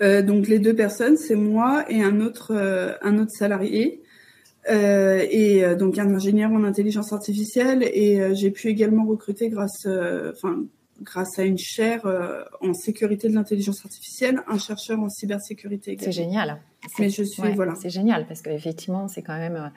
[0.00, 2.54] Euh, donc les deux personnes c'est moi et un autre
[3.02, 4.02] un autre salarié
[4.68, 9.86] et donc un ingénieur en intelligence artificielle et j'ai pu également recruter grâce
[10.32, 10.64] enfin
[11.02, 12.02] grâce à une chaire
[12.60, 15.96] en sécurité de l'intelligence artificielle, un chercheur en cybersécurité.
[15.98, 16.60] C'est génial.
[16.98, 17.74] Mais je suis voilà.
[17.74, 19.68] C'est génial parce qu'effectivement, c'est quand même euh,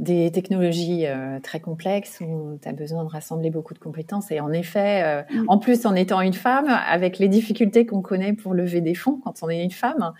[0.00, 4.30] des technologies euh, très complexes où tu as besoin de rassembler beaucoup de compétences.
[4.30, 5.44] Et en effet, euh, mm.
[5.46, 9.20] en plus en étant une femme, avec les difficultés qu'on connaît pour lever des fonds
[9.22, 10.12] quand on est une femme,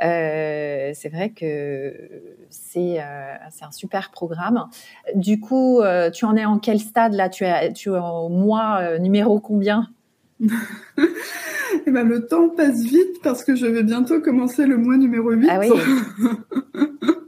[0.00, 1.94] c'est vrai que
[2.50, 4.68] c'est un super programme.
[5.14, 5.80] Du coup,
[6.12, 7.28] tu en es en quel stade là?
[7.28, 9.88] Tu es, tu es au mois numéro combien?
[11.86, 15.30] Eh ben, le temps passe vite parce que je vais bientôt commencer le mois numéro
[15.30, 15.48] 8.
[15.50, 15.68] Ah oui.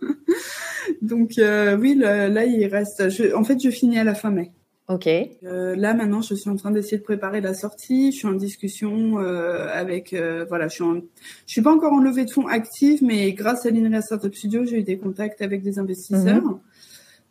[1.08, 3.02] Donc euh, oui, là, il reste.
[3.34, 4.52] en fait, je finis à la fin mai.
[4.88, 5.06] Ok.
[5.06, 8.12] Euh, là maintenant, je suis en train d'essayer de préparer la sortie.
[8.12, 10.14] Je suis en discussion euh, avec.
[10.48, 10.84] voilà, je suis.
[11.46, 14.64] je suis pas encore en levée de fonds active, mais grâce à l'INRIA Startup Studio,
[14.64, 16.42] j'ai eu des contacts avec des investisseurs.
[16.42, 16.60] Mhm.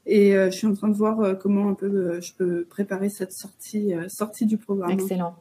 [0.10, 3.92] Et je suis en train de voir comment un peu je peux préparer cette sortie,
[4.08, 4.92] sortie du programme.
[4.92, 5.36] Excellent.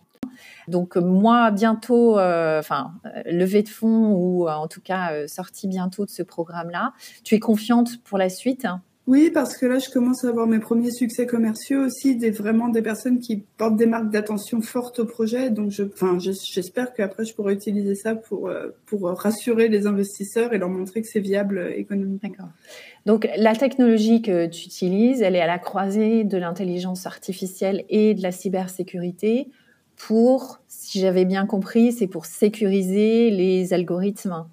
[0.68, 2.92] Donc moi, bientôt, enfin,
[3.26, 6.92] levée de fonds ou en tout cas sortie bientôt de ce programme-là.
[7.24, 8.66] Tu es confiante pour la suite?
[9.06, 12.68] Oui, parce que là, je commence à avoir mes premiers succès commerciaux aussi, des, vraiment
[12.68, 15.48] des personnes qui portent des marques d'attention fortes au projet.
[15.50, 20.52] Donc, je, enfin, j'espère qu'après, je pourrai utiliser ça pour, euh, pour rassurer les investisseurs
[20.54, 22.28] et leur montrer que c'est viable économiquement.
[22.28, 22.48] D'accord.
[23.06, 28.12] Donc, la technologie que tu utilises, elle est à la croisée de l'intelligence artificielle et
[28.12, 29.50] de la cybersécurité
[29.96, 34.46] pour, si j'avais bien compris, c'est pour sécuriser les algorithmes.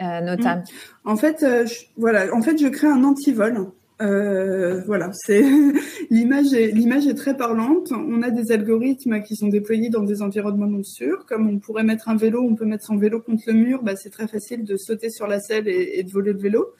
[0.00, 0.62] Euh, notamment.
[1.04, 5.42] En fait, euh, voilà, en fait, je crée un antivol euh, voilà, c'est
[6.10, 7.90] l'image est l'image est très parlante.
[7.92, 11.82] On a des algorithmes qui sont déployés dans des environnements non sûrs, comme on pourrait
[11.82, 13.82] mettre un vélo, on peut mettre son vélo contre le mur.
[13.82, 16.74] Bah, c'est très facile de sauter sur la selle et, de voler le vélo.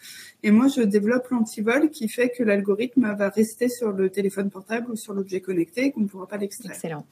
[0.45, 4.93] Et moi, je développe l'antivol qui fait que l'algorithme va rester sur le téléphone portable
[4.93, 6.73] ou sur l'objet connecté, qu'on ne pourra pas l'extraire.
[6.73, 7.05] Excellent.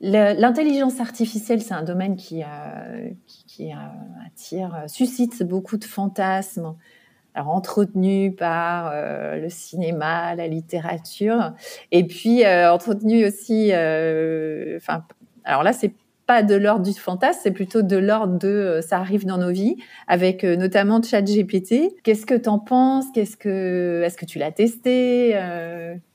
[0.00, 3.70] L'intelligence artificielle, c'est un domaine qui, euh, qui, qui
[4.26, 6.74] attire, suscite beaucoup de fantasmes
[7.34, 11.52] alors entretenu par euh, le cinéma, la littérature,
[11.92, 13.70] et puis euh, entretenu aussi.
[13.72, 15.04] Euh, enfin,
[15.44, 15.92] alors là, c'est
[16.26, 19.76] pas de l'ordre du fantasme, c'est plutôt de l'ordre de ça arrive dans nos vies,
[20.06, 21.94] avec notamment ChatGPT.
[22.04, 23.06] Qu'est-ce que tu en penses?
[23.12, 25.34] Qu'est-ce que est-ce que tu l'as testé?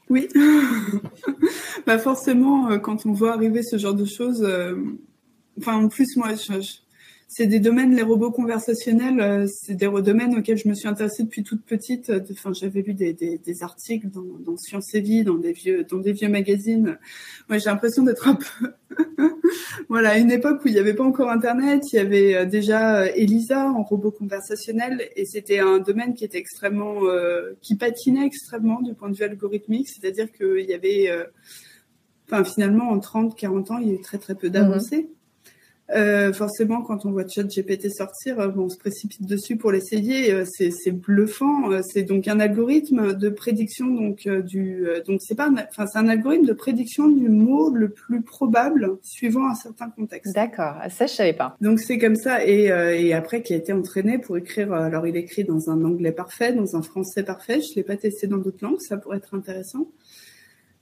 [0.10, 0.28] Oui,
[1.88, 4.48] bah forcément, quand on voit arriver ce genre de choses,
[5.58, 6.85] enfin en plus moi, je
[7.28, 11.24] c'est des domaines, les robots conversationnels, euh, c'est des domaines auxquels je me suis intéressée
[11.24, 12.10] depuis toute petite.
[12.12, 15.52] Euh, enfin, j'avais lu des, des, des, articles dans, dans Science et Vie, dans des
[15.52, 17.00] vieux, dans des vieux magazines.
[17.50, 18.74] Moi, j'ai l'impression d'être un peu,
[19.90, 22.46] voilà, à une époque où il n'y avait pas encore Internet, il y avait euh,
[22.46, 27.02] déjà Elisa en robot conversationnel, et c'était un domaine qui était extrêmement,
[27.62, 31.10] qui patinait extrêmement du point de vue algorithmique, c'est-à-dire qu'il y avait,
[32.28, 35.10] enfin, finalement, en 30, 40 ans, il y a eu très très peu d'avancées.
[35.92, 40.34] Euh, forcément, quand on voit ChatGPT sortir, euh, on se précipite dessus pour l'essayer.
[40.34, 41.70] Euh, c'est bluffant.
[41.84, 46.46] C'est donc un algorithme de prédiction donc du donc c'est pas enfin c'est un algorithme
[46.46, 50.34] de prédiction du mot le plus probable suivant un certain contexte.
[50.34, 51.56] D'accord, ça je savais pas.
[51.62, 54.74] Donc c'est comme ça et, et après qui a été entraîné pour écrire.
[54.74, 57.60] Alors il écrit dans un anglais parfait, dans un français parfait.
[57.62, 59.88] Je l'ai pas testé dans d'autres langues, ça pourrait être intéressant.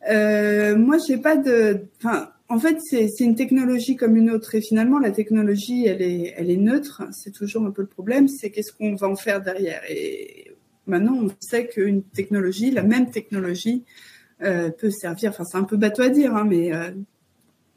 [0.10, 1.86] Euh, moi, j'ai pas de.
[1.98, 4.54] Enfin, en fait, c'est une technologie comme une autre.
[4.56, 7.04] Et finalement, la technologie, elle est, elle est neutre.
[7.12, 8.28] C'est toujours un peu le problème.
[8.28, 9.82] C'est qu'est-ce qu'on va en faire derrière.
[9.90, 10.52] Et
[10.86, 13.84] maintenant, on sait qu'une technologie, la même technologie,
[14.42, 15.30] euh, peut servir.
[15.30, 16.92] Enfin, c'est un peu bateau à dire, hein, mais euh,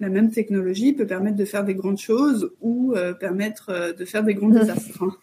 [0.00, 4.24] la même technologie peut permettre de faire des grandes choses ou euh, permettre de faire
[4.24, 4.58] des grands mmh.
[4.58, 5.02] désastres.
[5.02, 5.14] Hein.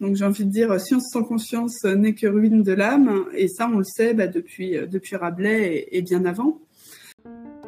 [0.00, 3.68] Donc j'ai envie de dire, science sans conscience n'est que ruine de l'âme, et ça
[3.72, 6.60] on le sait bah, depuis, depuis Rabelais et, bien avant.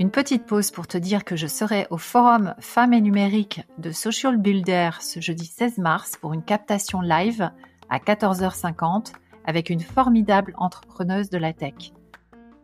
[0.01, 3.91] Une petite pause pour te dire que je serai au forum Femmes et numérique de
[3.91, 7.51] Social Builder ce jeudi 16 mars pour une captation live
[7.91, 9.13] à 14h50
[9.45, 11.93] avec une formidable entrepreneuse de la tech.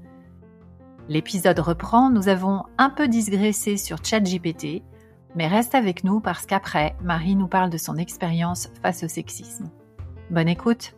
[1.09, 4.85] L'épisode reprend, nous avons un peu digressé sur ChatGPT,
[5.35, 9.71] mais reste avec nous parce qu'après, Marie nous parle de son expérience face au sexisme.
[10.31, 10.95] Bonne écoute.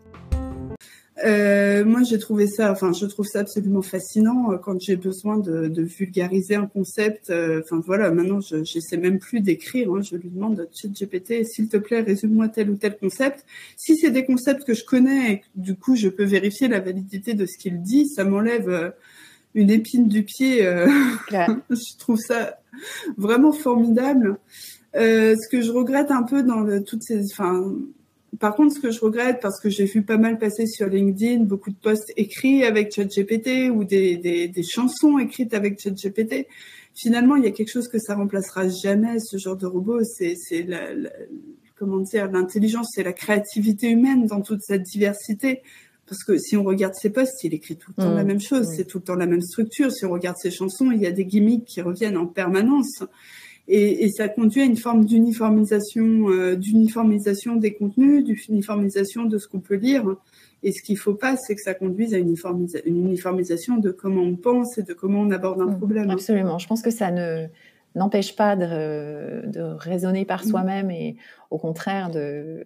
[1.25, 5.39] Euh, moi, j'ai trouvé ça, enfin, je trouve ça absolument fascinant euh, quand j'ai besoin
[5.39, 7.31] de, vulgariser un concept.
[7.31, 9.93] Euh, enfin, voilà, maintenant, je n'essaie même plus d'écrire.
[9.95, 13.45] Hein, je lui demande ChatGPT, s'il te plaît, résume-moi tel ou tel concept.
[13.77, 16.81] Si c'est des concepts que je connais et que, du coup, je peux vérifier la
[16.81, 18.93] validité de ce qu'il dit, ça m'enlève
[19.55, 20.67] une épine du pied.
[20.67, 20.89] Euh,
[21.31, 22.59] je trouve ça
[23.17, 24.39] vraiment formidable.
[24.97, 27.75] Euh, ce que je regrette un peu dans toutes ces, enfin,
[28.39, 31.45] par contre, ce que je regrette, parce que j'ai vu pas mal passer sur LinkedIn,
[31.45, 36.47] beaucoup de posts écrits avec ChatGPT ou des, des, chansons écrites avec ChatGPT,
[36.95, 40.03] finalement, il y a quelque chose que ça remplacera jamais, ce genre de robot.
[40.05, 40.37] C'est,
[41.77, 45.63] comment dire, l'intelligence, c'est la créativité humaine dans toute cette diversité.
[46.07, 48.27] Parce que si on regarde ses posts, il écrit tout le temps la mmh.
[48.27, 49.91] même chose, c'est tout le temps la même structure.
[49.91, 53.03] Si on regarde ses chansons, il y a des gimmicks qui reviennent en permanence.
[53.67, 59.49] Et, et ça conduit à une forme d'uniformisation, euh, d'uniformisation des contenus, d'uniformisation de ce
[59.49, 60.05] qu'on peut lire.
[60.63, 62.35] Et ce qu'il faut pas, c'est que ça conduise à une,
[62.85, 65.79] une, uniformisation de comment on pense et de comment on aborde un mmh.
[65.79, 66.11] problème.
[66.11, 66.59] Absolument.
[66.59, 67.47] Je pense que ça ne
[67.95, 70.49] n'empêche pas de, de, raisonner par mmh.
[70.49, 71.17] soi-même et
[71.51, 72.65] au contraire de,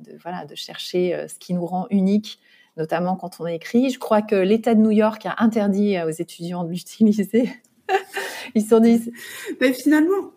[0.00, 2.40] de, voilà, de chercher euh, ce qui nous rend unique
[2.78, 3.90] notamment quand on écrit.
[3.90, 7.50] Je crois que l'État de New York a interdit aux étudiants de l'utiliser.
[8.54, 9.12] Ils se sont dit.
[9.60, 10.32] Mais finalement,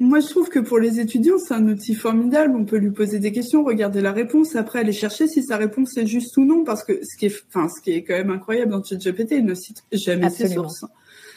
[0.00, 2.54] Moi, je trouve que pour les étudiants, c'est un outil formidable.
[2.56, 5.96] On peut lui poser des questions, regarder la réponse, après aller chercher si sa réponse
[5.96, 8.30] est juste ou non, parce que ce qui est, enfin, ce qui est quand même
[8.30, 10.84] incroyable dans ChatGPT, il ne cite jamais ses sources.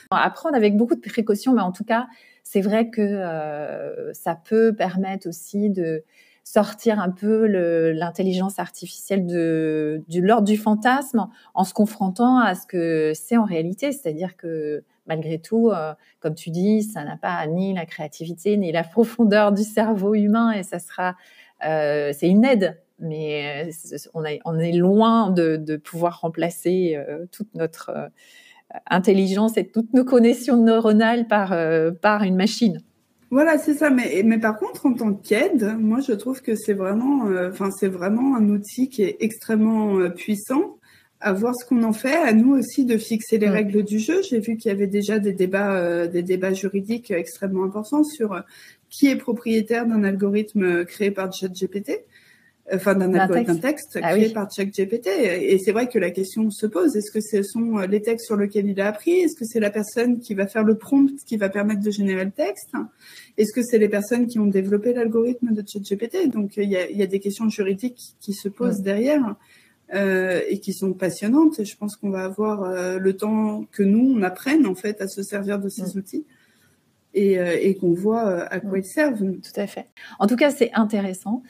[0.09, 2.07] Apprendre avec beaucoup de précautions, mais en tout cas,
[2.43, 6.03] c'est vrai que euh, ça peut permettre aussi de
[6.51, 7.45] sortir un peu
[7.91, 13.43] l'intelligence artificielle de, du l'ordre du fantasme en se confrontant à ce que c'est en
[13.43, 18.55] réalité, c'est-à-dire que malgré tout, euh, comme tu dis, ça n'a pas ni la créativité
[18.55, 21.15] ni la profondeur du cerveau humain et ça sera,
[21.65, 27.25] euh, c'est une aide, mais euh, on, on, est loin de, de pouvoir remplacer euh,
[27.29, 28.09] toute notre
[28.89, 31.53] intelligence et toutes nos connexions neuronales par
[32.01, 32.81] par une machine.
[33.29, 33.89] Voilà, c'est ça.
[33.89, 37.71] Mais, mais par contre, en tant qu'aide, moi, je trouve que c'est vraiment, euh, enfin,
[37.71, 40.77] c'est vraiment un outil qui est extrêmement euh, puissant.
[41.19, 42.13] À voir ce qu'on en fait.
[42.13, 44.21] À nous aussi de fixer les règles du jeu.
[44.29, 48.43] J'ai vu qu'il y avait déjà des débats, euh, des débats juridiques extrêmement importants sur
[48.89, 52.05] qui est propriétaire d'un algorithme créé par ChatGPT
[52.73, 53.97] enfin d'un algorithme, texte.
[54.01, 55.07] ah créé par ChatGPT.
[55.07, 58.35] Et c'est vrai que la question se pose est-ce que ce sont les textes sur
[58.35, 59.11] lesquels il a appris?
[59.11, 62.25] Est-ce que c'est la personne qui va faire le prompt qui va permettre de générer
[62.25, 62.71] le texte?
[63.37, 66.29] Est-ce que c'est les personnes qui ont développé l'algorithme de ChatGPT?
[66.29, 69.35] Donc il y a, y a, des questions juridiques qui se posent derrière.
[69.93, 71.61] Euh, et qui sont passionnantes.
[71.61, 74.99] Et je pense qu'on va avoir euh, le temps que nous on apprenne en fait
[74.99, 76.25] à se servir de ces outils
[77.15, 79.17] euh, et, qu'on voit euh, à quoi ils servent.
[79.19, 79.87] Tout à fait.
[80.19, 81.41] En tout cas, c'est intéressant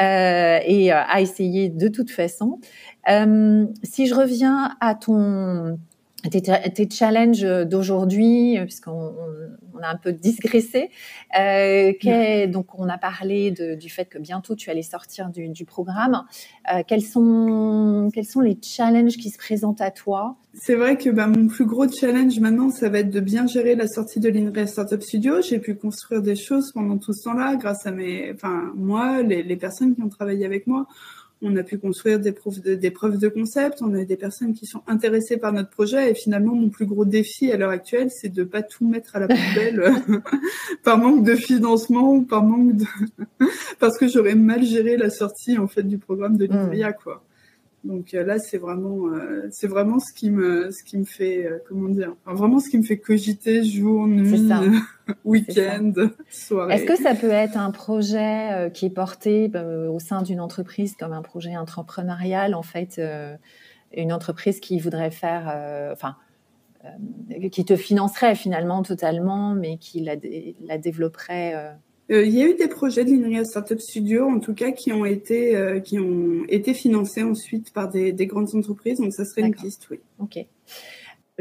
[0.00, 2.60] euh, et à essayer de toute façon.
[3.82, 5.78] si je reviens à ton
[6.30, 9.14] tes, tes challenges d'aujourd'hui, puisqu'on
[9.74, 10.90] on, a un peu digressé.
[11.38, 11.92] Euh,
[12.46, 16.24] donc, on a parlé de, du fait que bientôt tu allais sortir du, du programme.
[16.72, 20.36] Euh, quels sont quels sont les challenges qui se présentent à toi?
[20.54, 23.74] C'est vrai que bah, mon plus gros challenge maintenant, ça va être de bien gérer
[23.74, 25.42] la sortie de l'INRIA Startup Studio.
[25.42, 29.42] J'ai pu construire des choses pendant tout ce temps-là, grâce à mes, enfin moi, les,
[29.42, 30.86] les personnes qui ont travaillé avec moi
[31.42, 34.54] on a pu construire des, preuves de, des preuves de concept, on a des personnes
[34.54, 38.10] qui sont intéressées par notre projet et finalement mon plus gros défi à l'heure actuelle
[38.10, 39.92] c'est de pas tout mettre à la poubelle
[40.82, 42.84] par manque de financement ou par manque de
[43.78, 46.94] parce que j'aurais mal géré la sortie en fait du programme de l'INRIA mmh.
[47.02, 47.25] quoi.
[47.86, 51.46] Donc euh, là, c'est vraiment, euh, c'est vraiment ce qui me, ce qui me fait,
[51.46, 54.50] euh, comment dire, vraiment ce qui me fait cogiter jour, nuit,
[55.24, 55.92] week-end,
[56.30, 56.74] soirée.
[56.74, 59.50] Est-ce que ça peut être un projet qui est porté
[59.88, 63.00] au sein d'une entreprise comme un projet entrepreneurial, en fait,
[63.96, 66.16] une entreprise qui voudrait faire, enfin,
[67.52, 70.16] qui te financerait finalement totalement, mais qui la,
[70.64, 71.76] la développerait
[72.10, 74.92] euh, il y a eu des projets de l'INRIA Startup Studio, en tout cas, qui
[74.92, 79.00] ont été euh, qui ont été financés ensuite par des, des grandes entreprises.
[79.00, 80.00] Donc, ça serait une piste, oui.
[80.18, 80.38] Ok.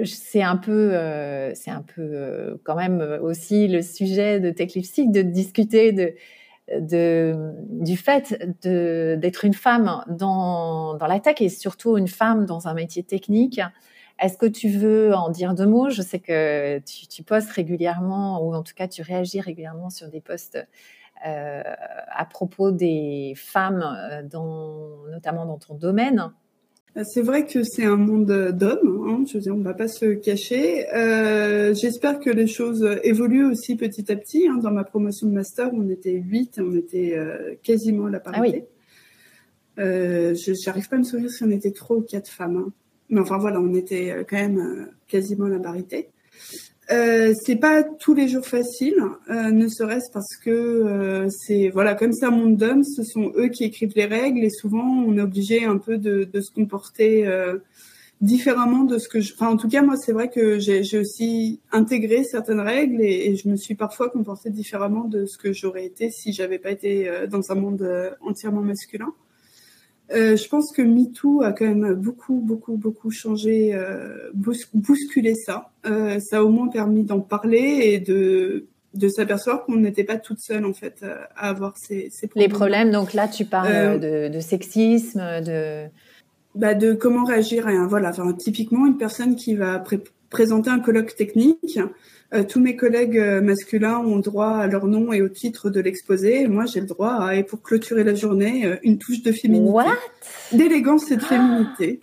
[0.04, 5.12] C'est un peu, euh, c'est un peu quand même aussi le sujet de Tech Lipstick
[5.12, 6.14] de discuter de,
[6.80, 12.68] de du fait d'être une femme dans dans la tech et surtout une femme dans
[12.68, 13.62] un métier technique.
[14.20, 15.90] Est-ce que tu veux en dire deux mots?
[15.90, 20.10] Je sais que tu, tu, postes régulièrement, ou en tout cas tu réagis régulièrement sur
[20.10, 20.58] des posts
[21.26, 21.64] euh,
[22.12, 26.32] à propos des femmes, euh, dans, notamment dans ton domaine.
[27.04, 29.90] C'est vrai que c'est un monde d'hommes, hein, je veux dire, on ne va pas
[29.90, 30.88] se cacher.
[30.94, 34.48] Euh, J'espère que les choses évoluent aussi petit à petit.
[34.48, 34.60] Hein.
[34.64, 38.66] Dans ma promotion de master, on était huit, on était euh, quasiment à la parité.
[38.66, 38.72] Ah
[39.78, 39.84] oui.
[39.84, 42.58] euh, je n'arrive pas à me souvenir si on était trois ou quatre femmes.
[42.66, 42.74] Hein.
[43.10, 46.10] Mais enfin voilà, on était euh, quand même euh, quasiment à la parité.
[46.92, 48.96] Euh, c'est pas tous les jours facile,
[49.32, 53.32] euh, ne serait-ce parce que euh, c'est voilà comme c'est un monde d'hommes, ce sont
[53.38, 56.52] eux qui écrivent les règles et souvent on est obligé un peu de, de se
[56.52, 57.28] comporter
[58.22, 59.34] différemment de ce que je.
[59.34, 63.36] Enfin en tout cas moi c'est vrai que j'ai aussi intégré certaines règles et, et,
[63.36, 67.10] je me suis parfois comportée différemment de ce que j'aurais été si j'avais pas été
[67.32, 69.12] dans un monde entièrement masculin.
[70.14, 75.72] Euh, je pense que MeToo a quand même beaucoup, beaucoup, beaucoup changé, euh, bousculé ça.
[75.86, 80.18] Euh, ça a au moins permis d'en parler et de, de s'apercevoir qu'on n'était pas
[80.18, 81.04] toute seule en fait
[81.36, 82.50] à avoir ces, ces problèmes.
[82.50, 85.86] Les problèmes, donc là tu parles euh, de, de, sexisme, de...
[86.54, 89.84] Bah, de comment réagir à un, voilà, enfin, typiquement une personne qui va
[90.30, 91.88] présenter un colloque technique euh,
[92.44, 96.48] tous mes collègues euh, masculins ont droit à leur nom et au titre de l'exposé.
[96.48, 99.72] Moi, j'ai le droit à, et pour clôturer la journée, euh, une touche de féminité.
[99.72, 99.86] What?
[100.52, 102.00] D'élégance et de féminité.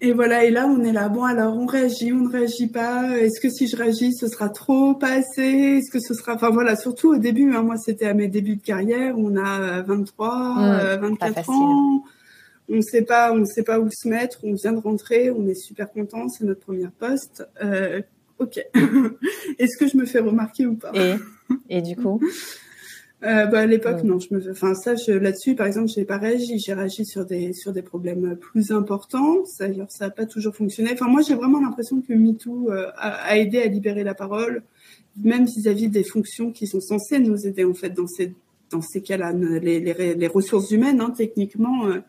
[0.00, 1.08] Et voilà, et là, on est là.
[1.08, 3.16] Bon, alors, on réagit, on ne réagit pas?
[3.16, 5.78] Est-ce que si je réagis, ce sera trop, pas assez?
[5.78, 6.34] Est-ce que ce sera...
[6.34, 7.54] Enfin, voilà, surtout au début.
[7.54, 9.14] Hein, moi, c'était à mes débuts de carrière.
[9.16, 12.04] On a 23, 24 ans
[12.68, 14.40] on sait pas, on sait pas où se mettre.
[14.42, 17.46] On vient de rentrer, on est super content, c'est notre première poste.
[17.62, 18.00] Euh,
[18.38, 18.58] ok.
[19.58, 21.16] Est-ce que je me fais remarquer ou pas Et,
[21.68, 22.20] et du coup
[23.22, 24.18] euh, bah, à l'époque, non.
[24.18, 26.58] Je me, enfin, ça, là-dessus, par exemple, j'ai pas réagi.
[26.58, 29.42] J'ai réagi sur des sur des problèmes plus importants.
[29.58, 30.90] D'ailleurs, ça n'a pas toujours fonctionné.
[30.92, 34.62] Enfin, moi, j'ai vraiment l'impression que MeToo euh, a, a, aidé à libérer la parole,
[35.22, 38.32] même vis-à-vis des fonctions qui sont censées nous aider en fait dans ces
[38.70, 41.86] dans ces cas-là, les, les, les, ressources humaines, hein, techniquement.
[41.86, 42.00] Euh,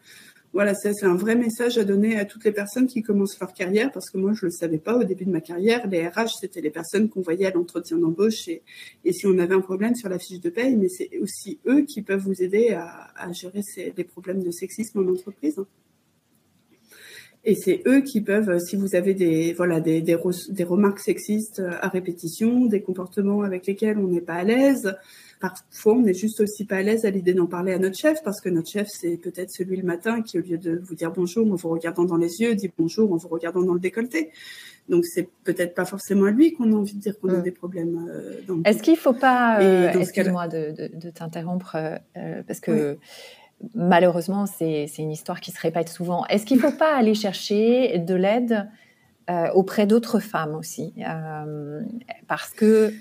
[0.55, 3.91] voilà, c'est un vrai message à donner à toutes les personnes qui commencent leur carrière,
[3.91, 5.85] parce que moi, je le savais pas au début de ma carrière.
[5.85, 8.63] Les RH, c'était les personnes qu'on voyait à l'entretien d'embauche et,
[9.11, 12.01] si on avait un problème sur la fiche de paye, mais c'est aussi eux qui
[12.03, 15.59] peuvent vous aider à, gérer ces, les problèmes de sexisme en entreprise.
[17.47, 20.17] Et c'est eux qui peuvent, si vous avez des voilà des, des,
[20.49, 24.95] des, remarques sexistes à répétition, des comportements avec lesquels on n'est pas à l'aise,
[25.39, 28.23] Parfois, on n'est juste aussi pas à l'aise à l'idée d'en parler à notre chef,
[28.23, 31.11] parce que notre chef, c'est peut-être celui le matin qui, au lieu de vous dire
[31.11, 34.31] bonjour en vous regardant dans les yeux, dit bonjour en vous regardant dans le décolleté.
[34.87, 37.43] Donc, c'est peut-être pas forcément à lui qu'on a envie de dire qu'on a mm.
[37.43, 38.07] des problèmes.
[38.09, 42.97] Euh, Est-ce qu'il faut pas, euh, excuse-moi de, de, t'interrompre, euh, parce que
[43.73, 46.25] malheureusement, c'est une histoire qui se répète souvent.
[46.27, 48.69] Est-ce qu'il ne faut pas aller chercher de l'aide
[49.53, 50.93] auprès d'autres femmes aussi
[52.27, 52.93] Parce que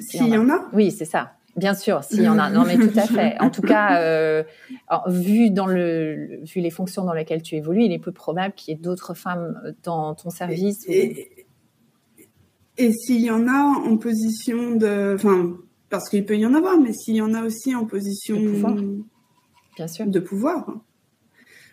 [0.00, 1.32] s'il y, en a, oui, c'est ça.
[1.56, 2.48] Bien sûr, s'il y en a.
[2.50, 3.38] Non, mais tout à fait.
[3.40, 4.42] En tout cas, euh,
[5.08, 8.72] vu dans le, vu les fonctions dans lesquelles tu évolues, il est peu probable qu'il
[8.72, 10.84] y ait d'autres femmes dans ton service.
[10.88, 11.46] Et,
[12.78, 15.56] et, s'il y en a en position de, enfin,
[15.90, 18.48] parce qu'il peut y en avoir, mais s'il y en a aussi en position de
[18.48, 18.76] pouvoir,
[19.80, 20.76] bien sûr, de pouvoir.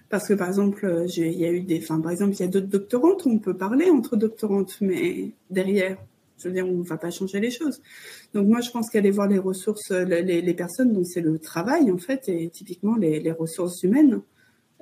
[0.10, 2.48] Parce que par exemple, il y a eu des, enfin, par exemple, il y a
[2.48, 5.98] d'autres doctorantes, on peut parler entre doctorantes, mais derrière,
[6.38, 7.82] je veux dire, on ne va pas changer les choses.
[8.34, 11.92] Donc moi, je pense qu'aller voir les ressources, les, les personnes dont c'est le travail,
[11.92, 14.22] en fait, et typiquement les, les ressources humaines,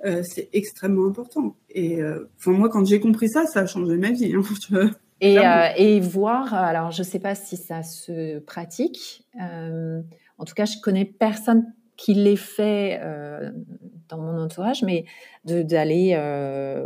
[0.05, 1.55] euh, c'est extrêmement important.
[1.71, 4.35] Et euh, enfin moi, quand j'ai compris ça, ça a changé ma vie.
[4.35, 4.91] Hein.
[5.21, 9.23] et, euh, et, voir, alors je ne sais pas si ça se pratique.
[9.41, 10.01] Euh,
[10.37, 11.65] en tout cas, je connais personne
[11.97, 13.51] qui l'ait fait euh,
[14.09, 15.05] dans mon entourage, mais
[15.45, 16.15] d'aller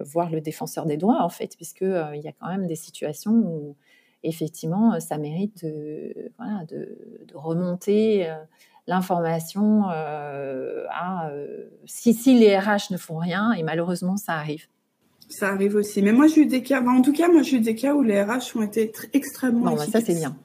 [0.06, 3.34] voir le défenseur des droits, en fait, puisque il y a quand même des situations
[3.34, 3.76] où
[4.24, 6.98] effectivement, euh, ça mérite de, voilà, de,
[7.28, 8.36] de remonter euh,
[8.88, 11.32] l'information euh, à
[11.86, 14.66] si, si les RH ne font rien, et malheureusement, ça arrive.
[15.30, 16.02] Ça arrive aussi.
[16.02, 18.02] Mais moi, j'ai eu des cas, en tout cas, moi, j'ai eu des cas où
[18.02, 19.72] les RH ont été extrêmement.
[19.72, 20.36] Bon, bah, ça, c'est bien.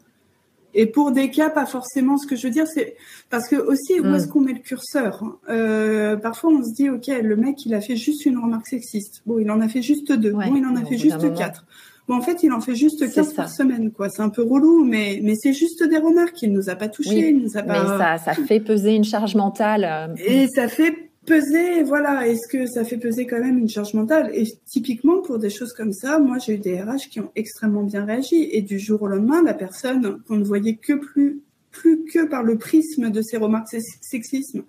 [0.74, 2.18] Et pour des cas, pas forcément.
[2.18, 2.96] Ce que je veux dire, c'est
[3.30, 4.30] parce que aussi, où est-ce mm.
[4.30, 5.36] qu'on met le curseur hein?
[5.48, 9.22] Euh, Parfois, on se dit, ok, le mec, il a fait juste une remarque sexiste.
[9.26, 10.32] Bon, il en a fait juste deux.
[10.32, 11.64] bon, il en a fait juste quatre.
[12.06, 14.10] Bon, en fait, il en fait juste 15 par semaine, quoi.
[14.10, 16.42] C'est un peu relou, mais, mais c'est juste des remarques.
[16.42, 17.82] Il nous a pas touché, il nous a pas.
[17.82, 19.84] Mais ça, ça fait peser une charge mentale.
[19.90, 22.26] Euh, Et ça fait peser, voilà.
[22.26, 24.30] Est-ce que ça fait peser quand même une charge mentale?
[24.34, 27.82] Et typiquement, pour des choses comme ça, moi, j'ai eu des RH qui ont extrêmement
[27.82, 28.48] bien réagi.
[28.52, 32.42] Et du jour au lendemain, la personne qu'on ne voyait que plus, plus que par
[32.42, 34.64] le prisme de ces remarques sexisme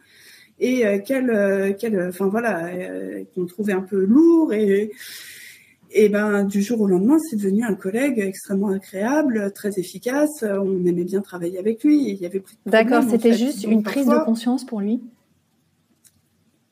[0.59, 2.69] et euh, qu'elle, euh, qu'elle, enfin voilà,
[3.33, 4.91] qu'on trouvait un peu lourd et
[5.97, 10.43] et ben du jour au lendemain, c'est devenu un collègue extrêmement agréable, très efficace.
[10.43, 12.09] On aimait bien travailler avec lui.
[12.09, 14.99] Il y avait plus D'accord, c'était juste une prise de conscience pour lui?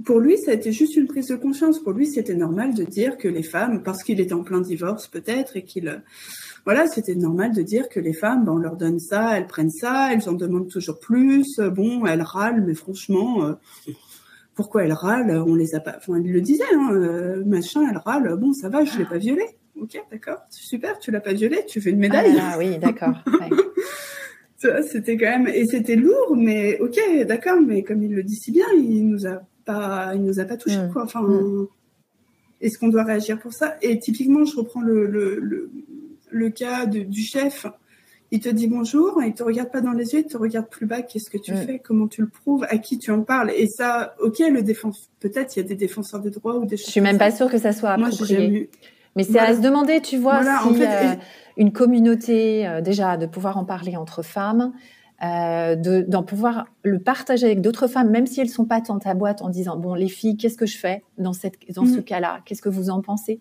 [0.06, 1.80] Pour lui, ça a été juste une prise de conscience.
[1.80, 5.08] Pour lui, c'était normal de dire que les femmes, parce qu'il était en plein divorce
[5.08, 6.02] peut-être, et qu'il,
[6.66, 9.70] voilà, c'était normal de dire que les femmes, ben, on leur donne ça, elles prennent
[9.70, 11.60] ça, elles en demandent toujours plus.
[11.60, 13.54] Bon, elles râlent, mais franchement, euh,
[14.56, 15.96] pourquoi elle râle On les a pas.
[15.98, 18.36] Enfin, il le disait, hein, euh, machin, elle râle.
[18.38, 19.58] Bon, ça va, je l'ai pas violée.
[19.80, 22.38] Ok, d'accord, super, tu l'as pas violée, tu fais une médaille.
[22.40, 23.16] Ah oui, d'accord.
[24.88, 28.52] c'était quand même et c'était lourd, mais ok, d'accord, mais comme il le dit si
[28.52, 30.92] bien, il nous a pas, il nous a pas touché mm.
[30.92, 31.04] quoi.
[31.04, 31.68] Enfin, mm.
[32.62, 33.76] est-ce qu'on doit réagir pour ça?
[33.82, 35.72] Et typiquement, je reprends le le, le,
[36.32, 37.66] le cas de, du chef
[38.34, 40.88] il te dit bonjour, il te regarde pas dans les yeux, il te regarde plus
[40.88, 41.04] bas.
[41.04, 41.78] Qu'est-ce que tu fais?
[41.78, 42.66] Comment tu le prouves?
[42.68, 43.52] À qui tu en parles?
[43.56, 45.12] Et ça, ok, le défense.
[45.20, 46.76] Peut-être il y a des défenseurs des droits ou des.
[46.76, 48.72] Je suis même pas sûre que ça soit approprié.
[49.16, 51.14] Mais c'est à se demander, tu vois, si euh,
[51.58, 54.74] une communauté euh, déjà de pouvoir en parler entre femmes.
[55.24, 59.14] Euh, d'en pouvoir le partager avec d'autres femmes, même si elles sont pas dans ta
[59.14, 62.04] boîte, en disant bon les filles, qu'est-ce que je fais dans cette dans ce mm.
[62.04, 62.40] cas-là?
[62.44, 63.40] Qu'est-ce que vous en pensez?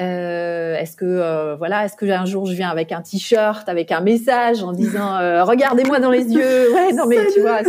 [0.00, 3.92] Euh, est-ce que euh, voilà, est-ce que un jour je viens avec un t-shirt, avec
[3.92, 6.74] un message en disant euh, regardez-moi dans les yeux?
[6.74, 7.60] Ouais, non mais tu vois,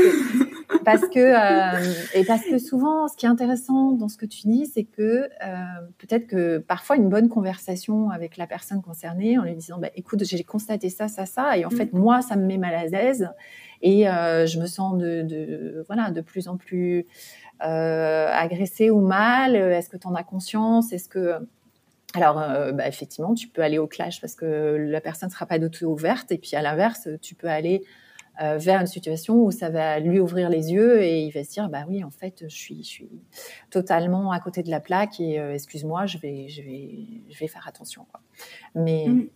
[0.85, 4.65] parce que et parce que souvent, ce qui est intéressant dans ce que tu dis,
[4.65, 5.29] c'est que
[5.97, 10.23] peut-être que parfois une bonne conversation avec la personne concernée, en lui disant bah, écoute,
[10.23, 11.99] j'ai constaté ça, ça, ça, et en fait mm.
[11.99, 13.29] moi ça me met mal à l'aise
[13.81, 17.05] et je me sens de, de voilà de plus en plus
[17.59, 19.55] agressée ou mal.
[19.55, 21.35] Est-ce que tu en as conscience Est-ce que
[22.13, 25.59] Alors, bah, effectivement, tu peux aller au clash parce que la personne ne sera pas
[25.59, 26.31] d'auto ouverte.
[26.31, 27.83] Et puis, à l'inverse, tu peux aller
[28.39, 31.69] vers une situation où ça va lui ouvrir les yeux et il va se dire,
[31.69, 33.09] bah oui, en fait, je suis, je suis
[33.69, 36.89] totalement à côté de la plaque et excuse-moi, je vais, je vais,
[37.29, 38.05] je vais faire attention.
[38.11, 38.21] Quoi.
[38.75, 39.27] Mais mmh.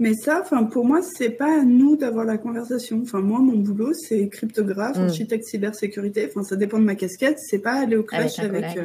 [0.00, 3.00] Mais ça, enfin, pour moi, c'est pas à nous d'avoir la conversation.
[3.02, 5.02] Enfin, moi, mon boulot, c'est cryptographe, mm.
[5.02, 6.28] architecte cybersécurité.
[6.28, 7.38] Enfin, ça dépend de ma casquette.
[7.40, 8.78] C'est pas aller au clash avec,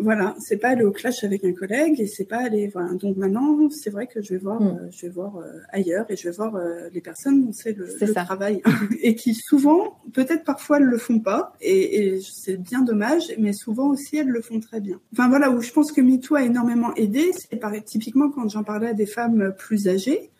[0.00, 2.68] voilà, c'est pas aller au clash avec un collègue et c'est pas aller.
[2.68, 2.94] Voilà.
[2.94, 4.66] Donc maintenant, c'est vrai que je vais voir, mm.
[4.66, 7.76] euh, je vais voir euh, ailleurs et je vais voir euh, les personnes dont c'est
[7.76, 8.62] le, le travail
[9.02, 13.52] et qui souvent, peut-être parfois, elles le font pas et, et c'est bien dommage, mais
[13.52, 15.00] souvent aussi elles le font très bien.
[15.12, 18.88] Enfin voilà, où je pense que MeToo a énormément aidé, c'est typiquement quand j'en parlais
[18.88, 20.30] à des femmes plus âgées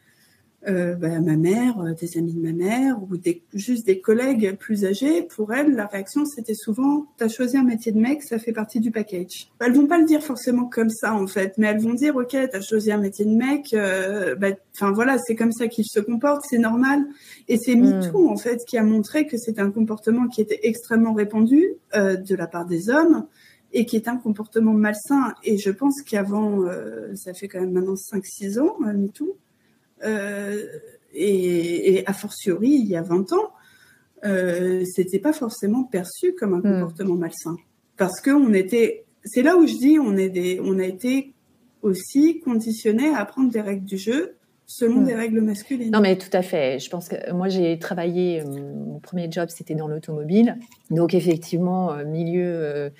[0.66, 4.56] euh, bah, ma mère, euh, des amis de ma mère ou des, juste des collègues
[4.56, 8.40] plus âgés, pour elles, la réaction c'était souvent "T'as choisi un métier de mec, ça
[8.40, 11.68] fait partie du package." Elles vont pas le dire forcément comme ça en fait, mais
[11.68, 15.36] elles vont dire "Ok, t'as choisi un métier de mec, euh, bah, enfin voilà, c'est
[15.36, 17.06] comme ça qu'il se comporte, c'est normal."
[17.46, 18.00] Et c'est mm.
[18.00, 22.16] MeToo en fait qui a montré que c'était un comportement qui était extrêmement répandu euh,
[22.16, 23.26] de la part des hommes
[23.72, 25.34] et qui est un comportement malsain.
[25.44, 26.64] Et je pense qu'avant,
[27.14, 29.36] ça fait quand même maintenant 5-6 ans, MeToo
[30.05, 30.66] euh,
[31.14, 33.53] et, a fortiori, il y a 20 ans,
[34.24, 36.80] euh, c'était pas forcément perçu comme un hmm.
[36.80, 37.57] comportement malsain.
[37.96, 41.34] Parce que on était, c'est là où je dis, on, est des, on a été
[41.82, 44.34] aussi conditionné à apprendre des règles du jeu
[44.66, 45.05] selon hmm.
[45.07, 45.90] des règles masculines.
[45.90, 46.78] Non, mais tout à fait.
[46.78, 50.59] Je pense que moi, j'ai travaillé, euh, mon premier job, c'était dans l'automobile.
[50.90, 52.92] Donc, effectivement, euh, milieu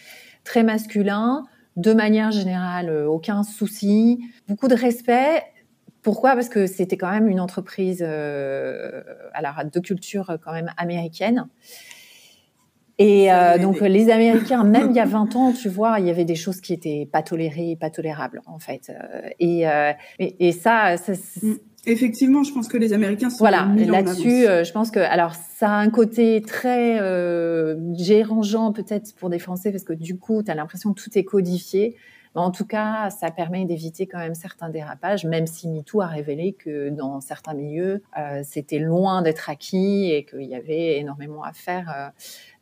[0.45, 1.45] très masculin.
[1.77, 4.19] De manière générale, aucun souci,
[4.49, 5.45] beaucoup de respect.
[6.03, 6.35] Pourquoi?
[6.35, 11.49] Parce que c'était quand même une entreprise euh, alors, de culture quand même américaine.
[12.99, 16.11] Et euh, donc les Américains, même il y a 20 ans, tu vois, il y
[16.11, 18.91] avait des choses qui étaient pas tolérées, pas tolérables en fait.
[18.91, 21.55] Euh, et, euh, et, et, ça, ça mm.
[21.87, 24.43] Effectivement, je pense que les Américains sont voilà là-dessus.
[24.43, 29.71] je pense que alors ça a un côté très euh, dérangeant peut-être pour des Français
[29.71, 31.97] parce que du coup, tu as l'impression que tout est codifié
[32.35, 36.53] en tout cas, ça permet d'éviter quand même certains dérapages, même si MeToo a révélé
[36.53, 41.53] que dans certains milieux, euh, c'était loin d'être acquis et qu'il y avait énormément à
[41.53, 41.93] faire.
[41.95, 42.09] Euh,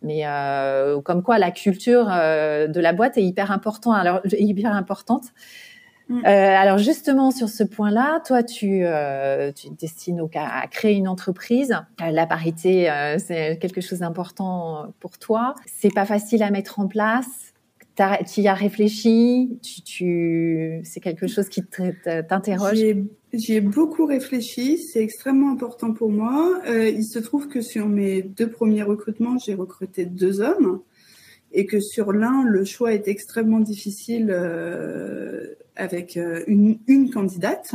[0.03, 3.97] mais euh, comme quoi, la culture de la boîte est hyper importante.
[3.97, 5.25] Alors, hyper importante.
[6.09, 6.25] Mm.
[6.25, 8.85] alors justement sur ce point-là, toi tu
[9.57, 11.75] tu destines au cas à créer une entreprise.
[11.99, 12.89] la parité
[13.19, 15.57] c'est quelque chose d'important pour toi.
[15.67, 17.45] C'est pas facile à mettre en place
[17.97, 22.78] tu y as réfléchi C'est quelque chose qui t'interroge?
[23.32, 26.61] J'y ai, beaucoup réfléchi, c'est extrêmement important pour moi.
[26.66, 30.80] Euh, il se trouve que sur mes deux premiers recrutements, j'ai recruté deux hommes
[31.53, 37.74] et que sur l'un, le choix est extrêmement difficile euh, avec euh, une, candidate.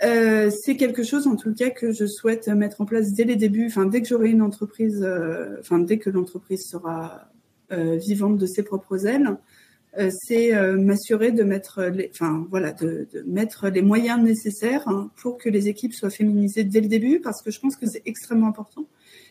[0.00, 3.66] C'est quelque chose en tout cas que je souhaite mettre en place dès les débuts,
[3.66, 5.06] enfin dès que j'aurai une entreprise,
[5.60, 7.30] enfin dès que l'entreprise sera
[7.70, 9.36] vivante de ses propres ailes,
[9.96, 14.86] euh, c'est euh, m'assurer de mettre les, enfin voilà, de, de mettre les moyens nécessaires
[14.86, 17.86] hein, pour que les équipes soient féminisées dès le début, parce que je pense que
[17.86, 18.86] c'est extrêmement important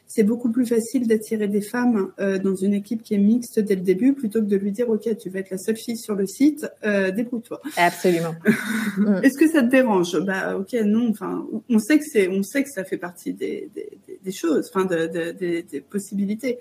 [0.08, 3.76] c'est beaucoup plus facile d'attirer des femmes euh, dans une équipe qui est mixte dès
[3.76, 6.16] le début plutôt que de lui dire ok tu vas être la seule fille sur
[6.16, 7.62] le site euh, débrouille-toi.
[7.76, 8.34] Absolument.
[9.24, 10.18] Est-ce que ça te dérange?
[10.20, 13.70] Bah ok non enfin on sait que c'est on sait que ça fait partie des,
[13.76, 16.58] des, des choses enfin de, de, des, des, possibilités.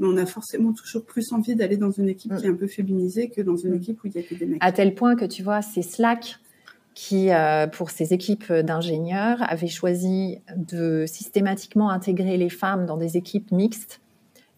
[0.00, 2.66] Mais on a forcément toujours plus envie d'aller dans une équipe qui est un peu
[2.66, 3.76] féminisée que dans une mm.
[3.76, 4.58] équipe où il y a que des mecs.
[4.60, 6.38] À tel point que tu vois c'est Slack
[6.98, 13.16] qui, euh, pour ses équipes d'ingénieurs, avait choisi de systématiquement intégrer les femmes dans des
[13.16, 14.00] équipes mixtes,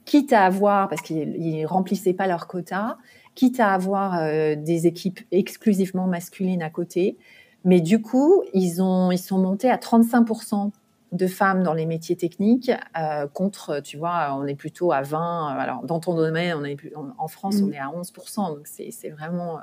[0.07, 2.97] quitte à avoir, parce qu'ils remplissaient pas leur quota,
[3.35, 7.19] quitte à avoir euh, des équipes exclusivement masculines à côté.
[7.65, 10.71] Mais du coup, ils, ont, ils sont montés à 35%
[11.13, 15.49] de femmes dans les métiers techniques euh, contre, tu vois, on est plutôt à 20.
[15.59, 16.79] Alors, dans ton domaine, on est
[17.19, 17.75] en France, on mm.
[17.75, 18.55] est à 11%.
[18.55, 19.59] Donc, c'est vraiment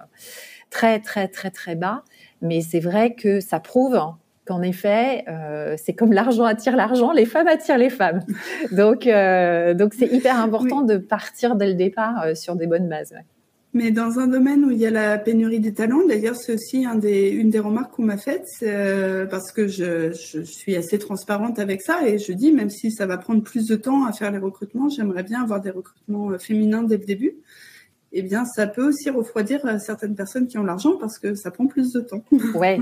[0.69, 2.03] très, très, très, très bas.
[2.41, 3.99] Mais c'est vrai que ça prouve
[4.47, 8.21] qu'en effet, euh, c'est comme l'argent attire l'argent, les femmes attirent les femmes.
[8.71, 12.87] Donc, euh, donc c'est hyper important de partir dès le départ euh, sur des bonnes
[12.87, 13.13] bases.
[13.73, 16.85] Mais dans un domaine où il y a la pénurie des talents, d'ailleurs, c'est aussi
[16.85, 18.47] un des, une des remarques qu'on m'a faites,
[19.29, 23.05] parce que je, je, suis assez transparente avec ça et je dis, même si ça
[23.05, 26.81] va prendre plus de temps à faire les recrutements, j'aimerais bien avoir des recrutements féminins
[26.83, 27.35] dès le début
[28.19, 31.51] eh bien, ça peut aussi refroidir euh, certaines personnes qui ont l'argent parce que ça
[31.51, 32.23] prend plus de temps.
[32.55, 32.79] Ouais,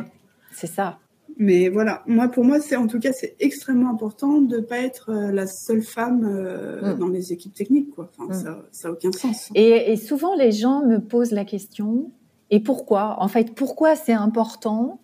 [0.51, 0.99] c'est ça.
[1.37, 5.11] Mais voilà, moi pour moi c'est en tout cas c'est extrêmement important de pas être
[5.11, 6.97] euh, la seule femme euh, mm.
[6.97, 8.09] dans les équipes techniques quoi.
[8.17, 8.43] Enfin, mm.
[8.43, 9.49] ça, ça a aucun sens.
[9.53, 12.11] Et, et, souvent les gens me posent la question
[12.51, 13.21] et pourquoi?
[13.21, 15.01] En fait, pourquoi c'est important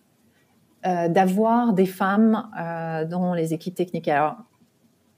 [0.86, 2.48] euh, d'avoir des femmes
[3.10, 4.06] dans les équipes techniques?
[4.08, 4.36] Alors,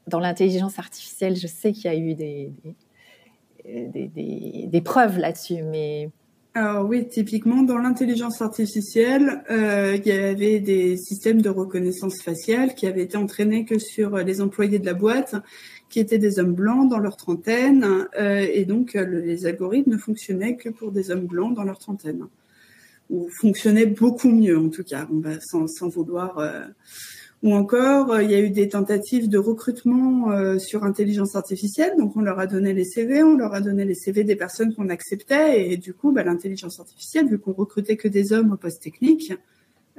[0.09, 2.75] dans l'intelligence artificielle, je sais qu'il y a eu des, des,
[3.65, 5.63] des, preuves là-dessus.
[6.57, 12.75] Alors oui, typiquement dans l'intelligence artificielle, euh, il y avait des systèmes de reconnaissance faciale
[12.75, 15.35] qui avaient été entraînés que sur les employés de la boîte,
[15.89, 20.57] qui étaient des hommes blancs dans leur trentaine, euh, et donc les algorithmes ne fonctionnaient
[20.57, 22.27] que pour des hommes blancs dans leur trentaine,
[23.11, 25.09] ou fonctionnaient beaucoup mieux en tout cas,
[25.41, 26.61] sans, vouloir euh,
[27.45, 31.93] ou encore, euh, il y a eu des tentatives de recrutement euh, sur intelligence artificielle.
[31.99, 34.75] Donc, on leur a donné les CV, on leur a donné les CV des personnes
[34.75, 35.71] qu'on acceptait.
[35.71, 39.35] Et du coup, bah, l'intelligence artificielle, vu qu'on recrutait que des hommes au poste technique,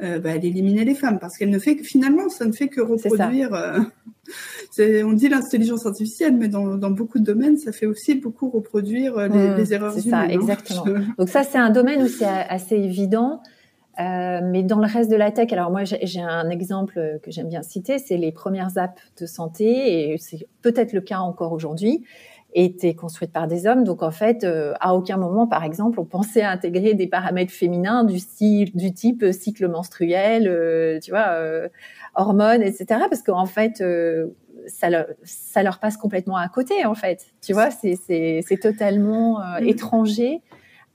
[0.02, 2.68] euh, bah, elle éliminait les femmes parce qu'elle ne fait que finalement, ça ne fait
[2.68, 3.52] que reproduire.
[4.80, 9.30] on dit l'intelligence artificielle, mais dans, beaucoup de domaines, ça fait aussi beaucoup reproduire les,
[9.30, 10.04] mmh, les erreurs humaines.
[10.04, 10.30] C'est ça, hein.
[10.30, 10.86] exactement.
[11.20, 13.44] Donc ça, c'est un domaine où c'est assez évident.
[14.00, 17.48] Euh, mais dans le reste de la tech, alors moi j'ai un exemple que j'aime
[17.48, 22.04] bien citer, c'est les premières apps de santé, et c'est peut-être le cas encore aujourd'hui,
[22.54, 23.84] étaient construites par des hommes.
[23.84, 27.54] Donc en fait, euh, à aucun moment, par exemple, on pensait à intégrer des paramètres
[27.54, 31.38] féminins du, style, du type cycle menstruel, euh, tu vois,
[32.16, 32.86] hormones, etc.
[33.10, 33.84] Parce qu'en fait,
[34.68, 37.28] ça, leur, ça leur passe complètement à côté, en fait.
[37.42, 39.68] Tu vois, c'est totalement mm.
[39.68, 40.42] étranger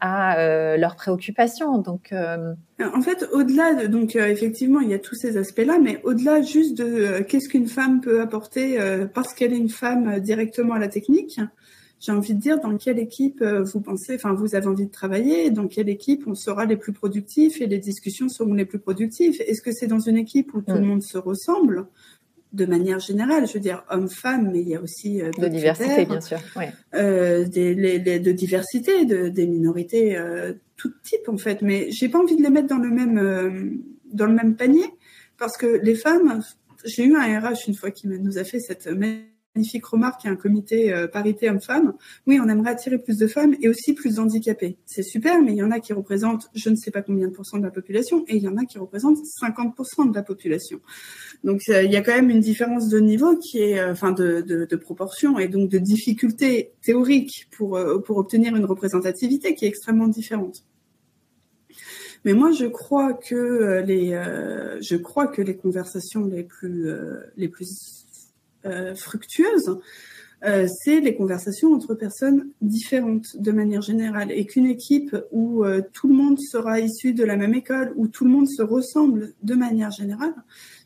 [0.00, 1.78] à euh, leurs préoccupations.
[1.78, 5.78] Donc, euh, en fait, au-delà, de, donc euh, effectivement, il y a tous ces aspects-là,
[5.78, 8.78] mais au-delà juste de qu'est-ce qu'une femme peut apporter
[9.14, 11.40] parce qu'elle est une femme directement à la technique,
[12.00, 15.50] j'ai envie de dire dans quelle équipe vous pensez, enfin vous avez envie de travailler,
[15.50, 19.36] dans quelle équipe on sera les plus productifs et les discussions seront les plus productives.
[19.46, 20.86] Est-ce que c'est dans une équipe où tout le mm.
[20.86, 21.86] monde se ressemble
[22.52, 26.04] de manière générale, je veux dire homme-femme, mais il y a aussi euh, de diversité,
[26.04, 26.38] bien sûr,
[26.94, 31.62] euh, des, les, de diversité, de, des minorités, euh, tout type en fait.
[31.62, 33.70] Mais j'ai pas envie de les mettre dans le même euh,
[34.12, 34.84] dans le même panier
[35.38, 36.42] parce que les femmes,
[36.84, 38.88] j'ai eu un RH une fois qui nous a fait cette
[39.54, 41.94] magnifique remarque, il y a un comité euh, parité homme-femme.
[42.26, 44.76] Oui, on aimerait attirer plus de femmes et aussi plus d'handicapés.
[44.86, 47.32] C'est super, mais il y en a qui représentent je ne sais pas combien de
[47.32, 50.80] pourcents de la population et il y en a qui représentent 50% de la population.
[51.42, 54.40] Donc il y a quand même une différence de niveau qui est, euh, enfin de,
[54.40, 59.68] de, proportion et donc de difficulté théorique pour, euh, pour obtenir une représentativité qui est
[59.68, 60.64] extrêmement différente.
[62.24, 64.10] Mais moi, je crois que les,
[64.82, 66.86] je crois que les conversations les plus,
[67.36, 67.99] les plus euh,
[68.94, 69.78] fructueuse,
[70.42, 75.82] euh, c'est les conversations entre personnes différentes de manière générale et qu'une équipe où euh,
[75.92, 79.34] tout le monde sera issu de la même école, où tout le monde se ressemble
[79.42, 80.34] de manière générale,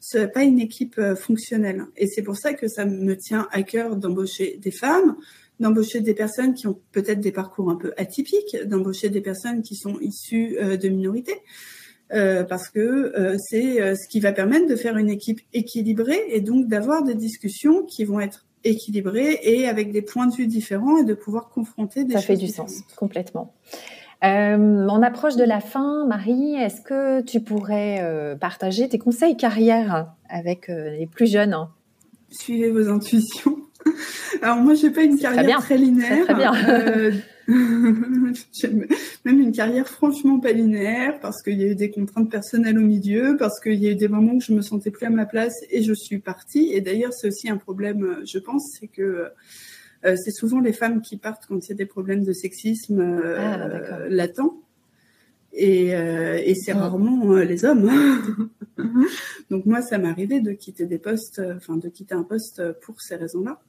[0.01, 1.87] ce n'est pas une équipe fonctionnelle.
[1.97, 5.17] Et c'est pour ça que ça me tient à cœur d'embaucher des femmes,
[5.61, 9.77] d'embaucher des personnes qui ont peut-être des parcours un peu atypiques, d'embaucher des personnes qui
[9.77, 11.41] sont issues de minorités.
[12.13, 16.23] Euh, parce que euh, c'est euh, ce qui va permettre de faire une équipe équilibrée
[16.29, 20.47] et donc d'avoir des discussions qui vont être équilibrées et avec des points de vue
[20.47, 23.55] différents et de pouvoir confronter des Ça fait du sens, complètement.
[24.23, 26.55] on approche de la fin, Marie.
[26.55, 31.55] Est-ce que tu pourrais partager tes conseils carrière avec les plus jeunes
[32.31, 33.59] Suivez vos intuitions.
[34.43, 36.25] Alors moi, j'ai pas une carrière très, linéaire.
[36.25, 36.53] Très, bien.
[37.49, 38.33] Euh,
[39.25, 42.83] même une carrière franchement pas linéaire parce qu'il y a eu des contraintes personnelles au
[42.83, 45.27] milieu, parce qu'il y a eu des moments où je me sentais plus à ma
[45.27, 46.71] place et je suis partie.
[46.73, 49.31] Et d'ailleurs, c'est aussi un problème, je pense, c'est que
[50.05, 53.01] euh, c'est souvent les femmes qui partent quand il y a des problèmes de sexisme
[53.01, 54.61] euh, ah, latents.
[55.57, 57.89] Et, et c'est rarement les hommes.
[59.51, 63.01] Donc moi, ça m'est arrivé de quitter des postes, enfin de quitter un poste pour
[63.01, 63.61] ces raisons-là.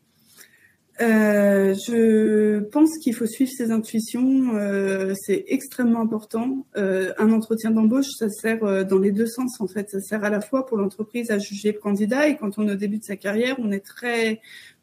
[1.02, 6.66] Euh, je pense qu'il faut suivre ses intuitions, euh, c'est extrêmement important.
[6.78, 9.90] Euh, un entretien d'embauche, ça sert euh, dans les deux sens en fait.
[9.90, 12.72] Ça sert à la fois pour l'entreprise à juger le candidat et quand on est
[12.72, 14.40] au début de sa carrière, on est très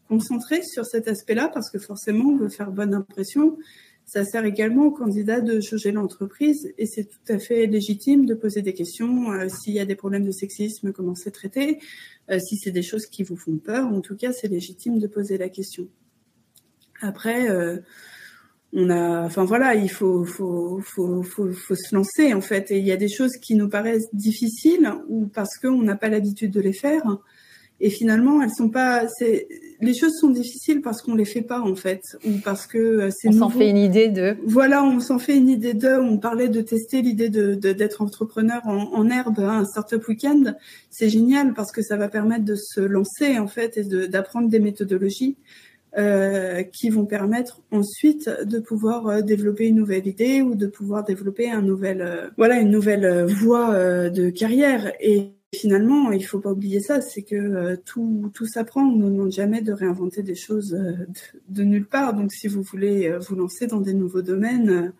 [0.06, 3.56] concentré sur cet aspect-là parce que forcément on veut faire bonne impression.
[4.04, 8.34] Ça sert également au candidat de juger l'entreprise et c'est tout à fait légitime de
[8.34, 11.78] poser des questions euh, s'il y a des problèmes de sexisme, comment c'est traité,
[12.38, 13.86] si c'est des choses qui vous font peur.
[13.86, 15.88] En tout cas, c'est légitime de poser la question.
[17.02, 17.78] Après, euh,
[18.72, 22.70] on a, enfin voilà, il faut, faut, faut, faut, faut se lancer en fait.
[22.70, 26.08] Et il y a des choses qui nous paraissent difficiles ou parce qu'on n'a pas
[26.08, 27.18] l'habitude de les faire.
[27.84, 29.06] Et finalement, elles sont pas.
[29.80, 33.10] Les choses sont difficiles parce qu'on les fait pas en fait, ou parce que euh,
[33.10, 33.28] c'est.
[33.28, 34.36] On s'en fait une idée de.
[34.46, 35.88] Voilà, on s'en fait une idée de.
[35.88, 40.54] On parlait de tester l'idée de d'être entrepreneur en, en herbe, hein, un startup week-end.
[40.90, 44.60] C'est génial parce que ça va permettre de se lancer en fait et d'apprendre des
[44.60, 45.36] méthodologies
[45.98, 51.04] euh, qui vont permettre ensuite de pouvoir euh, développer une nouvelle idée ou de pouvoir
[51.04, 54.90] développer un nouvel, euh, voilà, une nouvelle voie de carrière.
[55.00, 58.84] Et finalement, il faut pas oublier ça, c'est que tout, tout s'apprend.
[58.84, 60.70] On ne demande jamais de réinventer des choses
[61.50, 62.14] de, nulle part.
[62.14, 64.94] Donc, si vous voulez vous lancer dans des nouveaux domaines,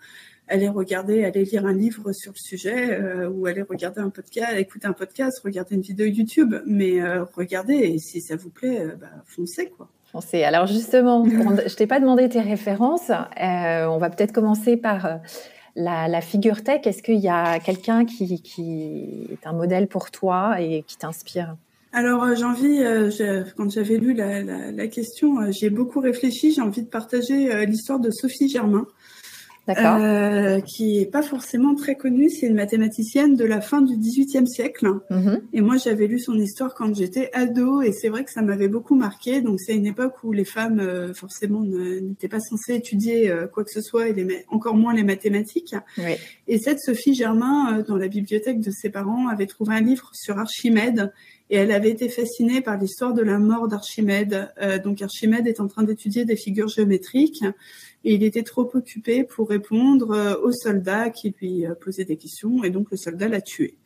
[0.46, 4.88] allez regarder, allez lire un livre sur le sujet ou allez regarder un podcast, écouter
[4.88, 6.54] un podcast, regarder une vidéo YouTube.
[6.66, 7.00] Mais
[7.34, 9.88] regardez et si ça vous plaît, bah, foncez quoi.
[10.44, 13.10] Alors justement, je t'ai pas demandé tes références.
[13.10, 15.14] Euh, on va peut-être commencer par euh,
[15.74, 16.86] la, figure tech.
[16.86, 18.42] Est-ce qu'il y a quelqu'un qui,
[19.32, 21.56] est un modèle pour toi et qui t'inspire?
[21.94, 22.82] Alors euh, j'ai envie,
[23.56, 26.52] quand j'avais lu la, la question, j'ai beaucoup réfléchi.
[26.52, 28.86] J'ai envie de partager l'histoire de Sophie Germain.
[29.68, 32.28] Euh, qui est pas forcément très connue.
[32.28, 34.88] C'est une mathématicienne de la fin du XVIIIe siècle.
[35.08, 35.40] Mm-hmm.
[35.52, 38.66] Et moi, j'avais lu son histoire quand j'étais ado, et c'est vrai que ça m'avait
[38.66, 39.40] beaucoup marqué.
[39.40, 43.62] Donc, c'est une époque où les femmes, euh, forcément, n'étaient pas censées étudier euh, quoi
[43.62, 45.76] que ce soit, et les, encore moins les mathématiques.
[45.96, 46.14] Oui.
[46.48, 50.10] Et cette Sophie Germain, euh, dans la bibliothèque de ses parents, avait trouvé un livre
[50.12, 51.12] sur Archimède,
[51.52, 54.48] et elle avait été fascinée par l'histoire de la mort d'Archimède.
[54.82, 57.44] donc, Archimède est en train d'étudier des figures géométriques
[58.04, 62.16] et il était trop occupé pour répondre euh, au soldat qui lui euh, posait des
[62.16, 63.76] questions et donc le soldat l'a tué.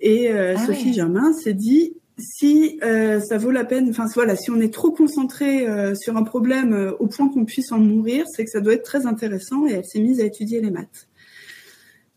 [0.00, 4.50] Et euh, ah Sophie Germain s'est dit si ça vaut la peine, enfin voilà, si
[4.50, 5.66] on est trop concentré
[5.96, 9.06] sur un problème au point qu'on puisse en mourir, c'est que ça doit être très
[9.06, 11.08] intéressant et elle s'est mise à étudier les maths.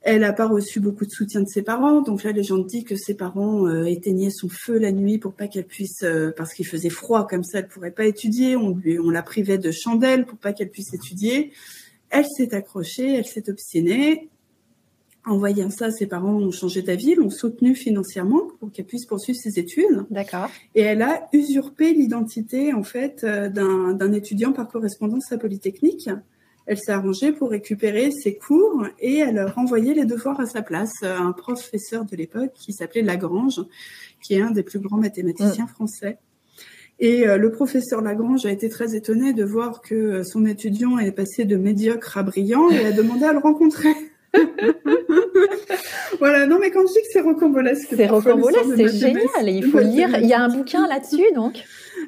[0.06, 2.84] Elle n'a pas reçu beaucoup de soutien de ses parents, donc là les gens disent
[2.84, 6.54] que ses parents euh, éteignaient son feu la nuit pour pas qu'elle puisse, euh, parce
[6.54, 8.58] qu'il faisait froid comme ça, elle pourrait pas étudier.
[8.58, 11.54] On lui, on la privait de chandelle pour pas qu'elle puisse étudier.
[12.10, 14.30] Elle s'est accrochée, elle s'est obstinée.
[15.26, 19.40] En voyant ça, ses parents ont changé d'avis, l'ont soutenue financièrement pour qu'elle puisse poursuivre
[19.40, 20.06] ses études.
[20.10, 20.50] D'accord.
[20.76, 26.10] Et elle a usurpé l'identité en fait euh, d'un étudiant par correspondance à Polytechnique
[26.66, 31.04] elle s'est arrangée pour récupérer ses cours et elle renvoyait les devoirs à sa place
[31.04, 33.62] à un professeur de l'époque qui s'appelait Lagrange,
[34.22, 35.70] qui est un des plus grands mathématiciens mm.
[35.70, 36.18] français.
[37.00, 41.12] Et euh, le professeur Lagrange a été très étonné de voir que son étudiant est
[41.12, 43.94] passé de médiocre à brillant et a demandé à le rencontrer.
[46.20, 49.50] voilà, non mais quand je dis que c'est rocambolesque, c'est rocambolesque, c'est génial.
[49.50, 50.18] Il faut lire.
[50.20, 51.64] Il y a un bouquin là-dessus, donc.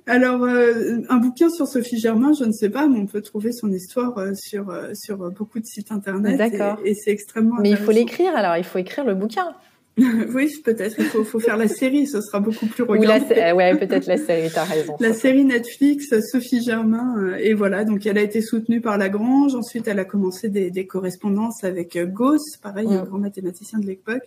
[0.07, 3.51] Alors, euh, un bouquin sur Sophie Germain, je ne sais pas, mais on peut trouver
[3.51, 6.37] son histoire euh, sur euh, sur beaucoup de sites internet.
[6.37, 6.79] D'accord.
[6.85, 7.55] Et, c'est extrêmement.
[7.59, 8.35] Mais il faut l'écrire.
[8.35, 9.55] Alors, il faut écrire le bouquin.
[9.97, 10.95] oui, peut-être.
[10.99, 13.25] Il faut, faut, faire la série, ce sera beaucoup plus regardant.
[13.29, 14.49] Oui, ouais, peut-être la série.
[14.53, 14.95] T'as raison.
[14.99, 17.85] La série Netflix, Sophie Germain, et voilà.
[17.85, 19.55] Donc, elle a été soutenue par Lagrange.
[19.55, 24.23] Ensuite, elle a commencé des, des correspondances avec Gauss, pareil, un grand mathématicien de l'époque.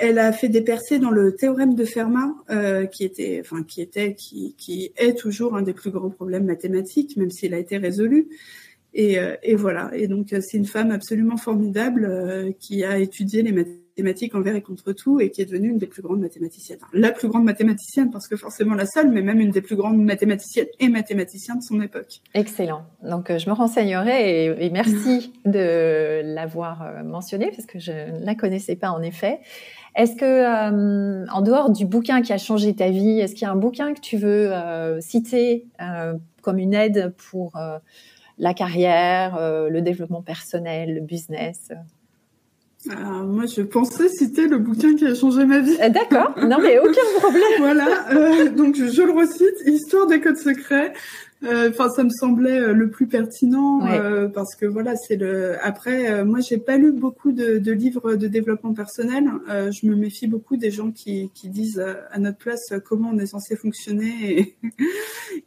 [0.00, 3.82] Elle a fait des percées dans le théorème de Fermat, euh, qui était, enfin, qui
[3.82, 7.78] était, qui, qui est toujours un des plus grands problèmes mathématiques, même s'il a été
[7.78, 8.28] résolu.
[8.94, 9.90] Et, euh, et voilà.
[9.92, 14.62] Et donc, c'est une femme absolument formidable euh, qui a étudié les mathématiques envers et
[14.62, 16.78] contre tout et qui est devenue une des plus grandes mathématiciennes.
[16.92, 20.02] la plus grande mathématicienne, parce que forcément la seule, mais même une des plus grandes
[20.02, 22.20] mathématiciennes et mathématiciens de son époque.
[22.34, 22.84] Excellent.
[23.02, 28.36] Donc, je me renseignerai et, et merci de l'avoir mentionné parce que je ne la
[28.36, 29.40] connaissais pas en effet.
[29.98, 33.46] Est-ce que, euh, en dehors du bouquin qui a changé ta vie, est-ce qu'il y
[33.46, 37.52] a un bouquin que tu veux euh, citer euh, comme une aide pour
[38.38, 39.38] la carrière,
[39.68, 41.70] le développement personnel, le business
[42.86, 45.76] moi, je pensais citer le bouquin qui a changé ma vie.
[45.90, 47.42] D'accord, non mais aucun problème.
[47.58, 50.92] voilà, donc je, le recite, Histoire des codes secrets.
[51.44, 55.56] Euh, enfin, ça me semblait euh, le plus pertinent euh, parce que voilà, c'est le.
[55.64, 59.24] Après, moi, j'ai pas lu beaucoup de, de, livres de développement personnel.
[59.48, 63.26] je me méfie beaucoup des gens qui, qui disent à notre place comment on est
[63.26, 64.56] censé fonctionner et,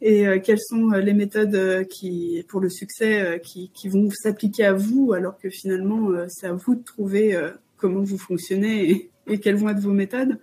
[0.00, 5.12] et quelles sont les méthodes qui, pour le succès, qui, qui vont s'appliquer à vous,
[5.12, 7.38] alors que finalement, c'est à vous de trouver
[7.76, 10.38] comment vous fonctionnez et, et quelles vont être vos méthodes.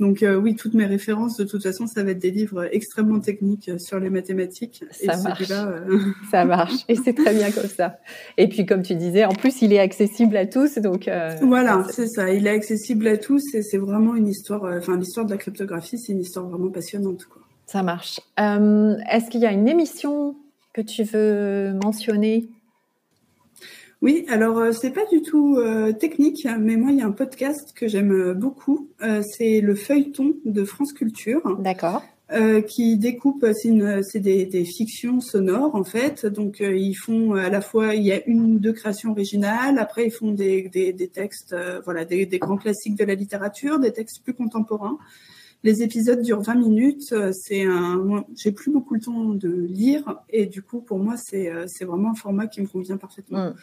[0.00, 3.20] Donc euh, oui, toutes mes références, de toute façon, ça va être des livres extrêmement
[3.20, 4.84] techniques sur les mathématiques.
[4.90, 5.50] Ça marche.
[5.50, 6.00] Euh,
[6.30, 6.84] ça marche.
[6.88, 7.98] Et c'est très bien comme ça.
[8.36, 10.78] Et puis, comme tu disais, en plus, il est accessible à tous.
[10.78, 12.32] Donc euh, voilà, c'est ça.
[12.32, 14.64] Il est accessible à tous et c'est vraiment une histoire.
[14.64, 17.26] Enfin, l'histoire de la cryptographie, c'est une histoire vraiment passionnante.
[17.26, 17.42] Quoi.
[17.66, 18.20] Ça marche.
[18.36, 20.34] Est-ce qu'il y a une émission
[20.72, 22.48] que tu veux mentionner?
[24.04, 27.10] Oui, alors euh, c'est pas du tout euh, technique, mais moi il y a un
[27.10, 28.90] podcast que j'aime euh, beaucoup.
[29.22, 31.40] c'est le feuilleton de France Culture.
[31.58, 32.02] D'accord.
[32.68, 36.26] qui découpe, c'est des, des, fictions sonores en fait.
[36.26, 39.78] Donc ils font à la fois, il y a une ou deux créations originales.
[39.78, 43.92] Après ils font des, des, des textes, voilà, des, grands classiques de la littérature, des
[43.92, 44.98] textes plus contemporains.
[45.62, 47.14] les épisodes durent 20 minutes.
[47.32, 51.50] C'est un, j'ai plus beaucoup le temps de lire et du coup, pour moi, c'est
[51.68, 53.48] c'est vraiment un format qui me convient parfaitement.
[53.48, 53.54] Mm.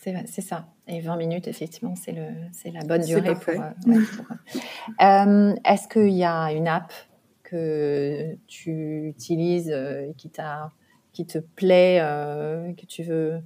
[0.00, 0.68] C'est ça.
[0.86, 3.54] Et 20 minutes, effectivement, c'est la bonne durée pour.
[5.00, 6.92] Est-ce qu'il y a une app
[7.42, 10.30] que tu utilises et qui,
[11.12, 11.98] qui te plaît,
[12.78, 13.40] que tu veux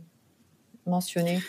[0.87, 1.41] mentionner?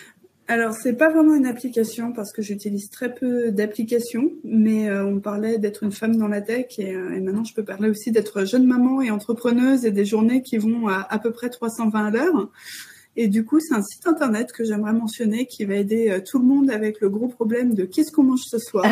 [0.49, 5.21] Alors, c'est pas vraiment une application parce que j'utilise très peu d'applications, mais euh, on
[5.21, 8.43] parlait d'être une femme dans la tech euh, et, maintenant je peux parler aussi d'être
[8.43, 12.11] jeune maman et entrepreneuse et des journées qui vont à à peu près 320 à
[12.11, 12.49] l'heure.
[13.15, 16.39] Et du coup, c'est un site internet que j'aimerais mentionner qui va aider euh, tout
[16.39, 18.85] le monde avec le gros problème de qu'est-ce qu'on mange ce soir,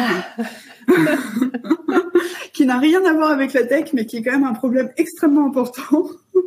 [2.54, 4.92] qui n'a rien à voir avec la tech, mais qui est quand même un problème
[4.98, 6.08] extrêmement important.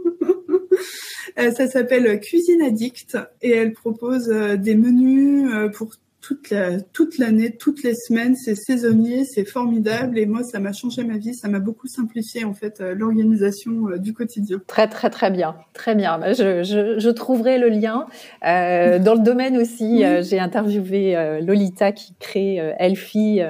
[1.36, 5.90] Euh, ça s'appelle Cuisine Addict et elle propose euh, des menus pour
[6.24, 8.34] toute la, toute l'année, toutes les semaines.
[8.34, 10.18] C'est saisonnier, c'est formidable.
[10.18, 11.34] Et moi, ça m'a changé ma vie.
[11.34, 14.62] Ça m'a beaucoup simplifié, en fait, l'organisation du quotidien.
[14.66, 15.56] Très, très, très bien.
[15.74, 16.18] Très bien.
[16.18, 18.06] Bah, je, je, je trouverai le lien.
[18.46, 23.42] Euh, dans le domaine aussi, j'ai interviewé Lolita qui crée Elfie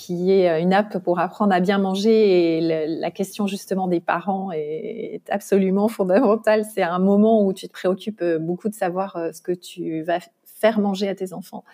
[0.00, 2.58] qui est euh, une app pour apprendre à bien manger.
[2.58, 6.64] Et la question justement des parents est absolument fondamentale.
[6.74, 10.02] C'est un moment où tu te préoccupes euh, beaucoup de savoir euh, ce que tu
[10.02, 10.20] vas
[10.60, 11.64] faire manger à tes enfants.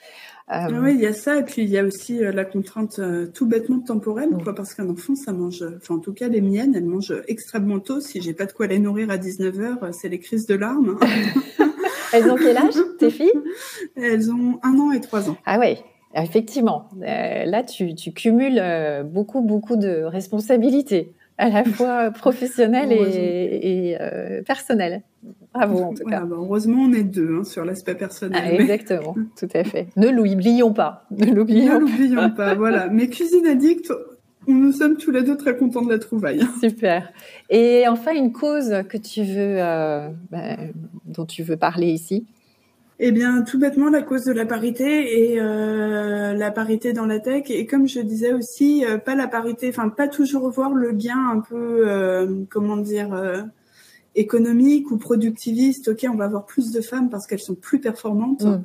[0.49, 3.01] Ah oui, il y a ça, et puis il y a aussi la contrainte
[3.35, 6.75] tout bêtement temporelle, quoi, parce qu'un enfant, ça mange, enfin en tout cas les miennes,
[6.77, 8.01] elles mangent extrêmement tôt.
[8.01, 10.99] Si j'ai pas de quoi les nourrir à 19h, c'est les crises de larmes.
[12.13, 13.33] elles ont quel âge, tes filles?
[13.97, 15.37] Elles ont un an et trois ans.
[15.45, 15.83] Ah ouais,
[16.15, 23.97] Effectivement, euh, là tu, cumules euh, beaucoup beaucoup de responsabilités, à la fois professionnelles et,
[24.01, 25.03] euh, personnelles.
[25.53, 26.21] Bravo en tout cas.
[26.21, 28.43] Bah, heureusement on est deux hein, sur l'aspect personnel.
[28.45, 29.89] Ah, exactement, tout à fait.
[29.97, 31.07] Ne l'oublions pas.
[31.11, 32.55] Ne l'oublions pas.
[32.55, 32.89] Voilà.
[32.93, 33.93] Mais cuisine addict,
[34.47, 36.41] nous sommes tous les deux très contents de la trouvaille.
[36.61, 37.13] Super.
[37.51, 39.57] Et enfin une cause que tu veux,
[40.31, 40.57] bah,
[41.05, 42.27] dont tu veux parler ici.
[42.99, 47.21] Eh bien, tout bêtement, la cause de la parité et euh, la parité dans la
[47.21, 47.45] tech.
[47.51, 51.29] Et comme je disais aussi, euh, pas la parité, enfin, pas toujours voir le gain
[51.31, 53.45] un peu, euh, comment dire,
[54.15, 55.89] économique ou productiviste.
[55.89, 58.45] Ok, on va avoir plus de femmes parce qu'elles sont plus performantes.
[58.45, 58.63] Mm.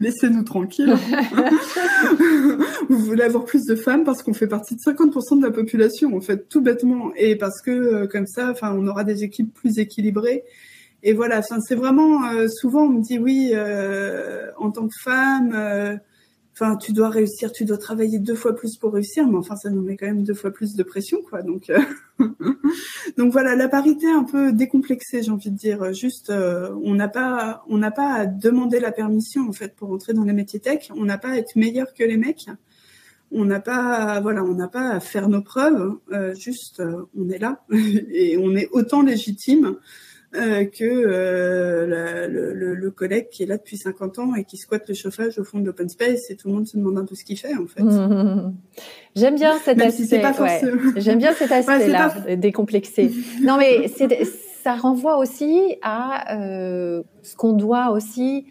[0.00, 0.94] Laissez-nous tranquilles.
[2.88, 6.14] Vous voulez avoir plus de femmes parce qu'on fait partie de 50% de la population,
[6.16, 7.12] en fait, tout bêtement.
[7.16, 10.42] Et parce que, comme ça, enfin, on aura des équipes plus équilibrées
[11.02, 15.52] et voilà, c'est vraiment euh, souvent on me dit oui, euh, en tant que femme,
[15.54, 15.96] euh,
[16.52, 19.70] enfin tu dois réussir, tu dois travailler deux fois plus pour réussir, mais enfin ça
[19.70, 21.40] nous met quand même deux fois plus de pression, quoi.
[21.40, 21.72] Donc
[23.16, 25.90] donc voilà, la parité un peu décomplexée, j'ai envie de dire.
[25.94, 30.12] Juste, on n'a pas on n'a pas à demander la permission en fait pour entrer
[30.12, 30.90] dans les métiers tech.
[30.94, 32.46] On n'a pas à être meilleur que les mecs.
[33.32, 35.94] On n'a pas, voilà, on n'a pas à faire nos preuves.
[36.36, 36.82] juste,
[37.16, 39.76] on est là et on est autant légitime
[40.36, 44.88] euh, que euh, le, le, collègue qui est là depuis 50 ans et qui squatte
[44.88, 47.16] le chauffage au fond de l'open space et tout le monde se demande un peu
[47.16, 47.82] ce qu'il fait en fait.
[49.16, 50.06] J'aime bien cet aspect.
[50.96, 53.10] J'aime bien cet aspect-là, décomplexé.
[53.42, 53.88] non mais
[54.62, 58.46] ça renvoie aussi à euh, ce qu'on doit aussi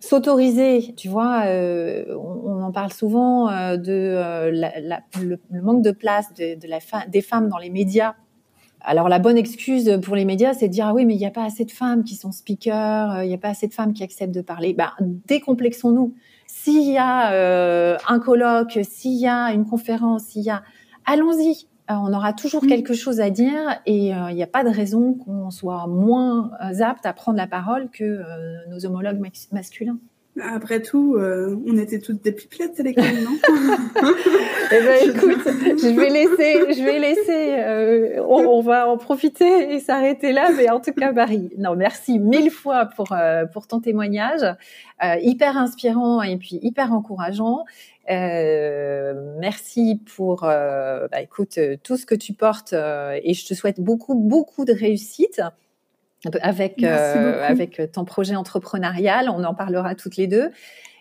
[0.00, 5.92] s'autoriser, tu vois, euh, on, en parle souvent euh, de la, la, le, manque de
[5.92, 6.78] place de, de la
[7.08, 8.14] des femmes dans les médias
[8.84, 11.26] alors la bonne excuse pour les médias, c'est de dire ah oui mais il n'y
[11.26, 13.72] a pas assez de femmes qui sont speakers, euh, il n'y a pas assez de
[13.72, 14.74] femmes qui acceptent de parler.
[14.74, 16.14] Ben décomplexons-nous.
[16.46, 20.62] S'il y a euh, un colloque, s'il y a une conférence, s'il y a,
[21.06, 21.66] allons-y.
[21.90, 25.12] Euh, on aura toujours quelque chose à dire et il n'y a pas de raison
[25.12, 28.22] qu'on soit moins apte à prendre la parole que
[28.70, 29.20] nos homologues
[29.52, 29.98] masculins.
[30.42, 33.36] Après tout, euh, on était toutes des pipelettes à l'école, non
[34.72, 39.78] Eh ben, écoute, je vais laisser, je vais laisser, euh, on, va en profiter et
[39.78, 40.48] s'arrêter là.
[40.56, 44.40] Mais en tout cas, Marie, non, merci mille fois pour euh, pour ton témoignage,
[45.20, 47.64] hyper inspirant et puis hyper encourageant.
[48.08, 54.64] merci pour, bah, écoute, tout ce que tu portes et je te souhaite beaucoup beaucoup
[54.64, 55.40] de réussite
[56.40, 59.28] avec, euh, avec ton projet entrepreneurial.
[59.28, 60.50] On en parlera toutes les deux.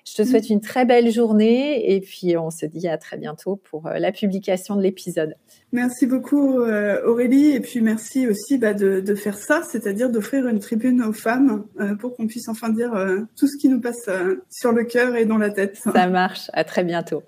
[0.05, 0.25] Je te mm.
[0.25, 3.99] souhaite une très belle journée et puis on se dit à très bientôt pour euh,
[3.99, 5.35] la publication de l'épisode.
[5.71, 10.47] Merci beaucoup euh, Aurélie et puis merci aussi bah, de, de, faire ça, c'est-à-dire d'offrir
[10.47, 11.65] une tribune aux femmes
[11.99, 12.91] pour qu'on puisse enfin dire
[13.37, 14.09] tout ce qui nous passe
[14.49, 15.77] sur le cœur et dans la tête.
[15.77, 17.23] Ça marche, à très bientôt.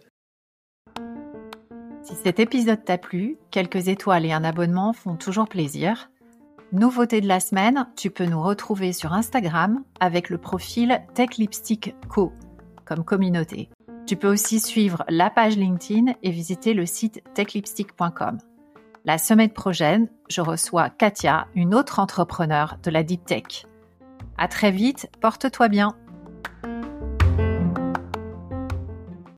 [2.06, 6.12] Si cet épisode t'a plu, quelques étoiles et un abonnement font toujours plaisir.
[6.72, 11.96] Nouveauté de la semaine, tu peux nous retrouver sur Instagram avec le profil Tech Lipstick
[12.10, 12.34] Co
[12.86, 13.70] comme communauté.
[14.06, 18.38] Tu peux aussi suivre la page LinkedIn et visiter le site techlipstick.com.
[19.04, 23.66] La semaine prochaine, je reçois Katia, une autre entrepreneur de la Deep Tech.
[24.38, 25.96] À très vite, porte-toi bien.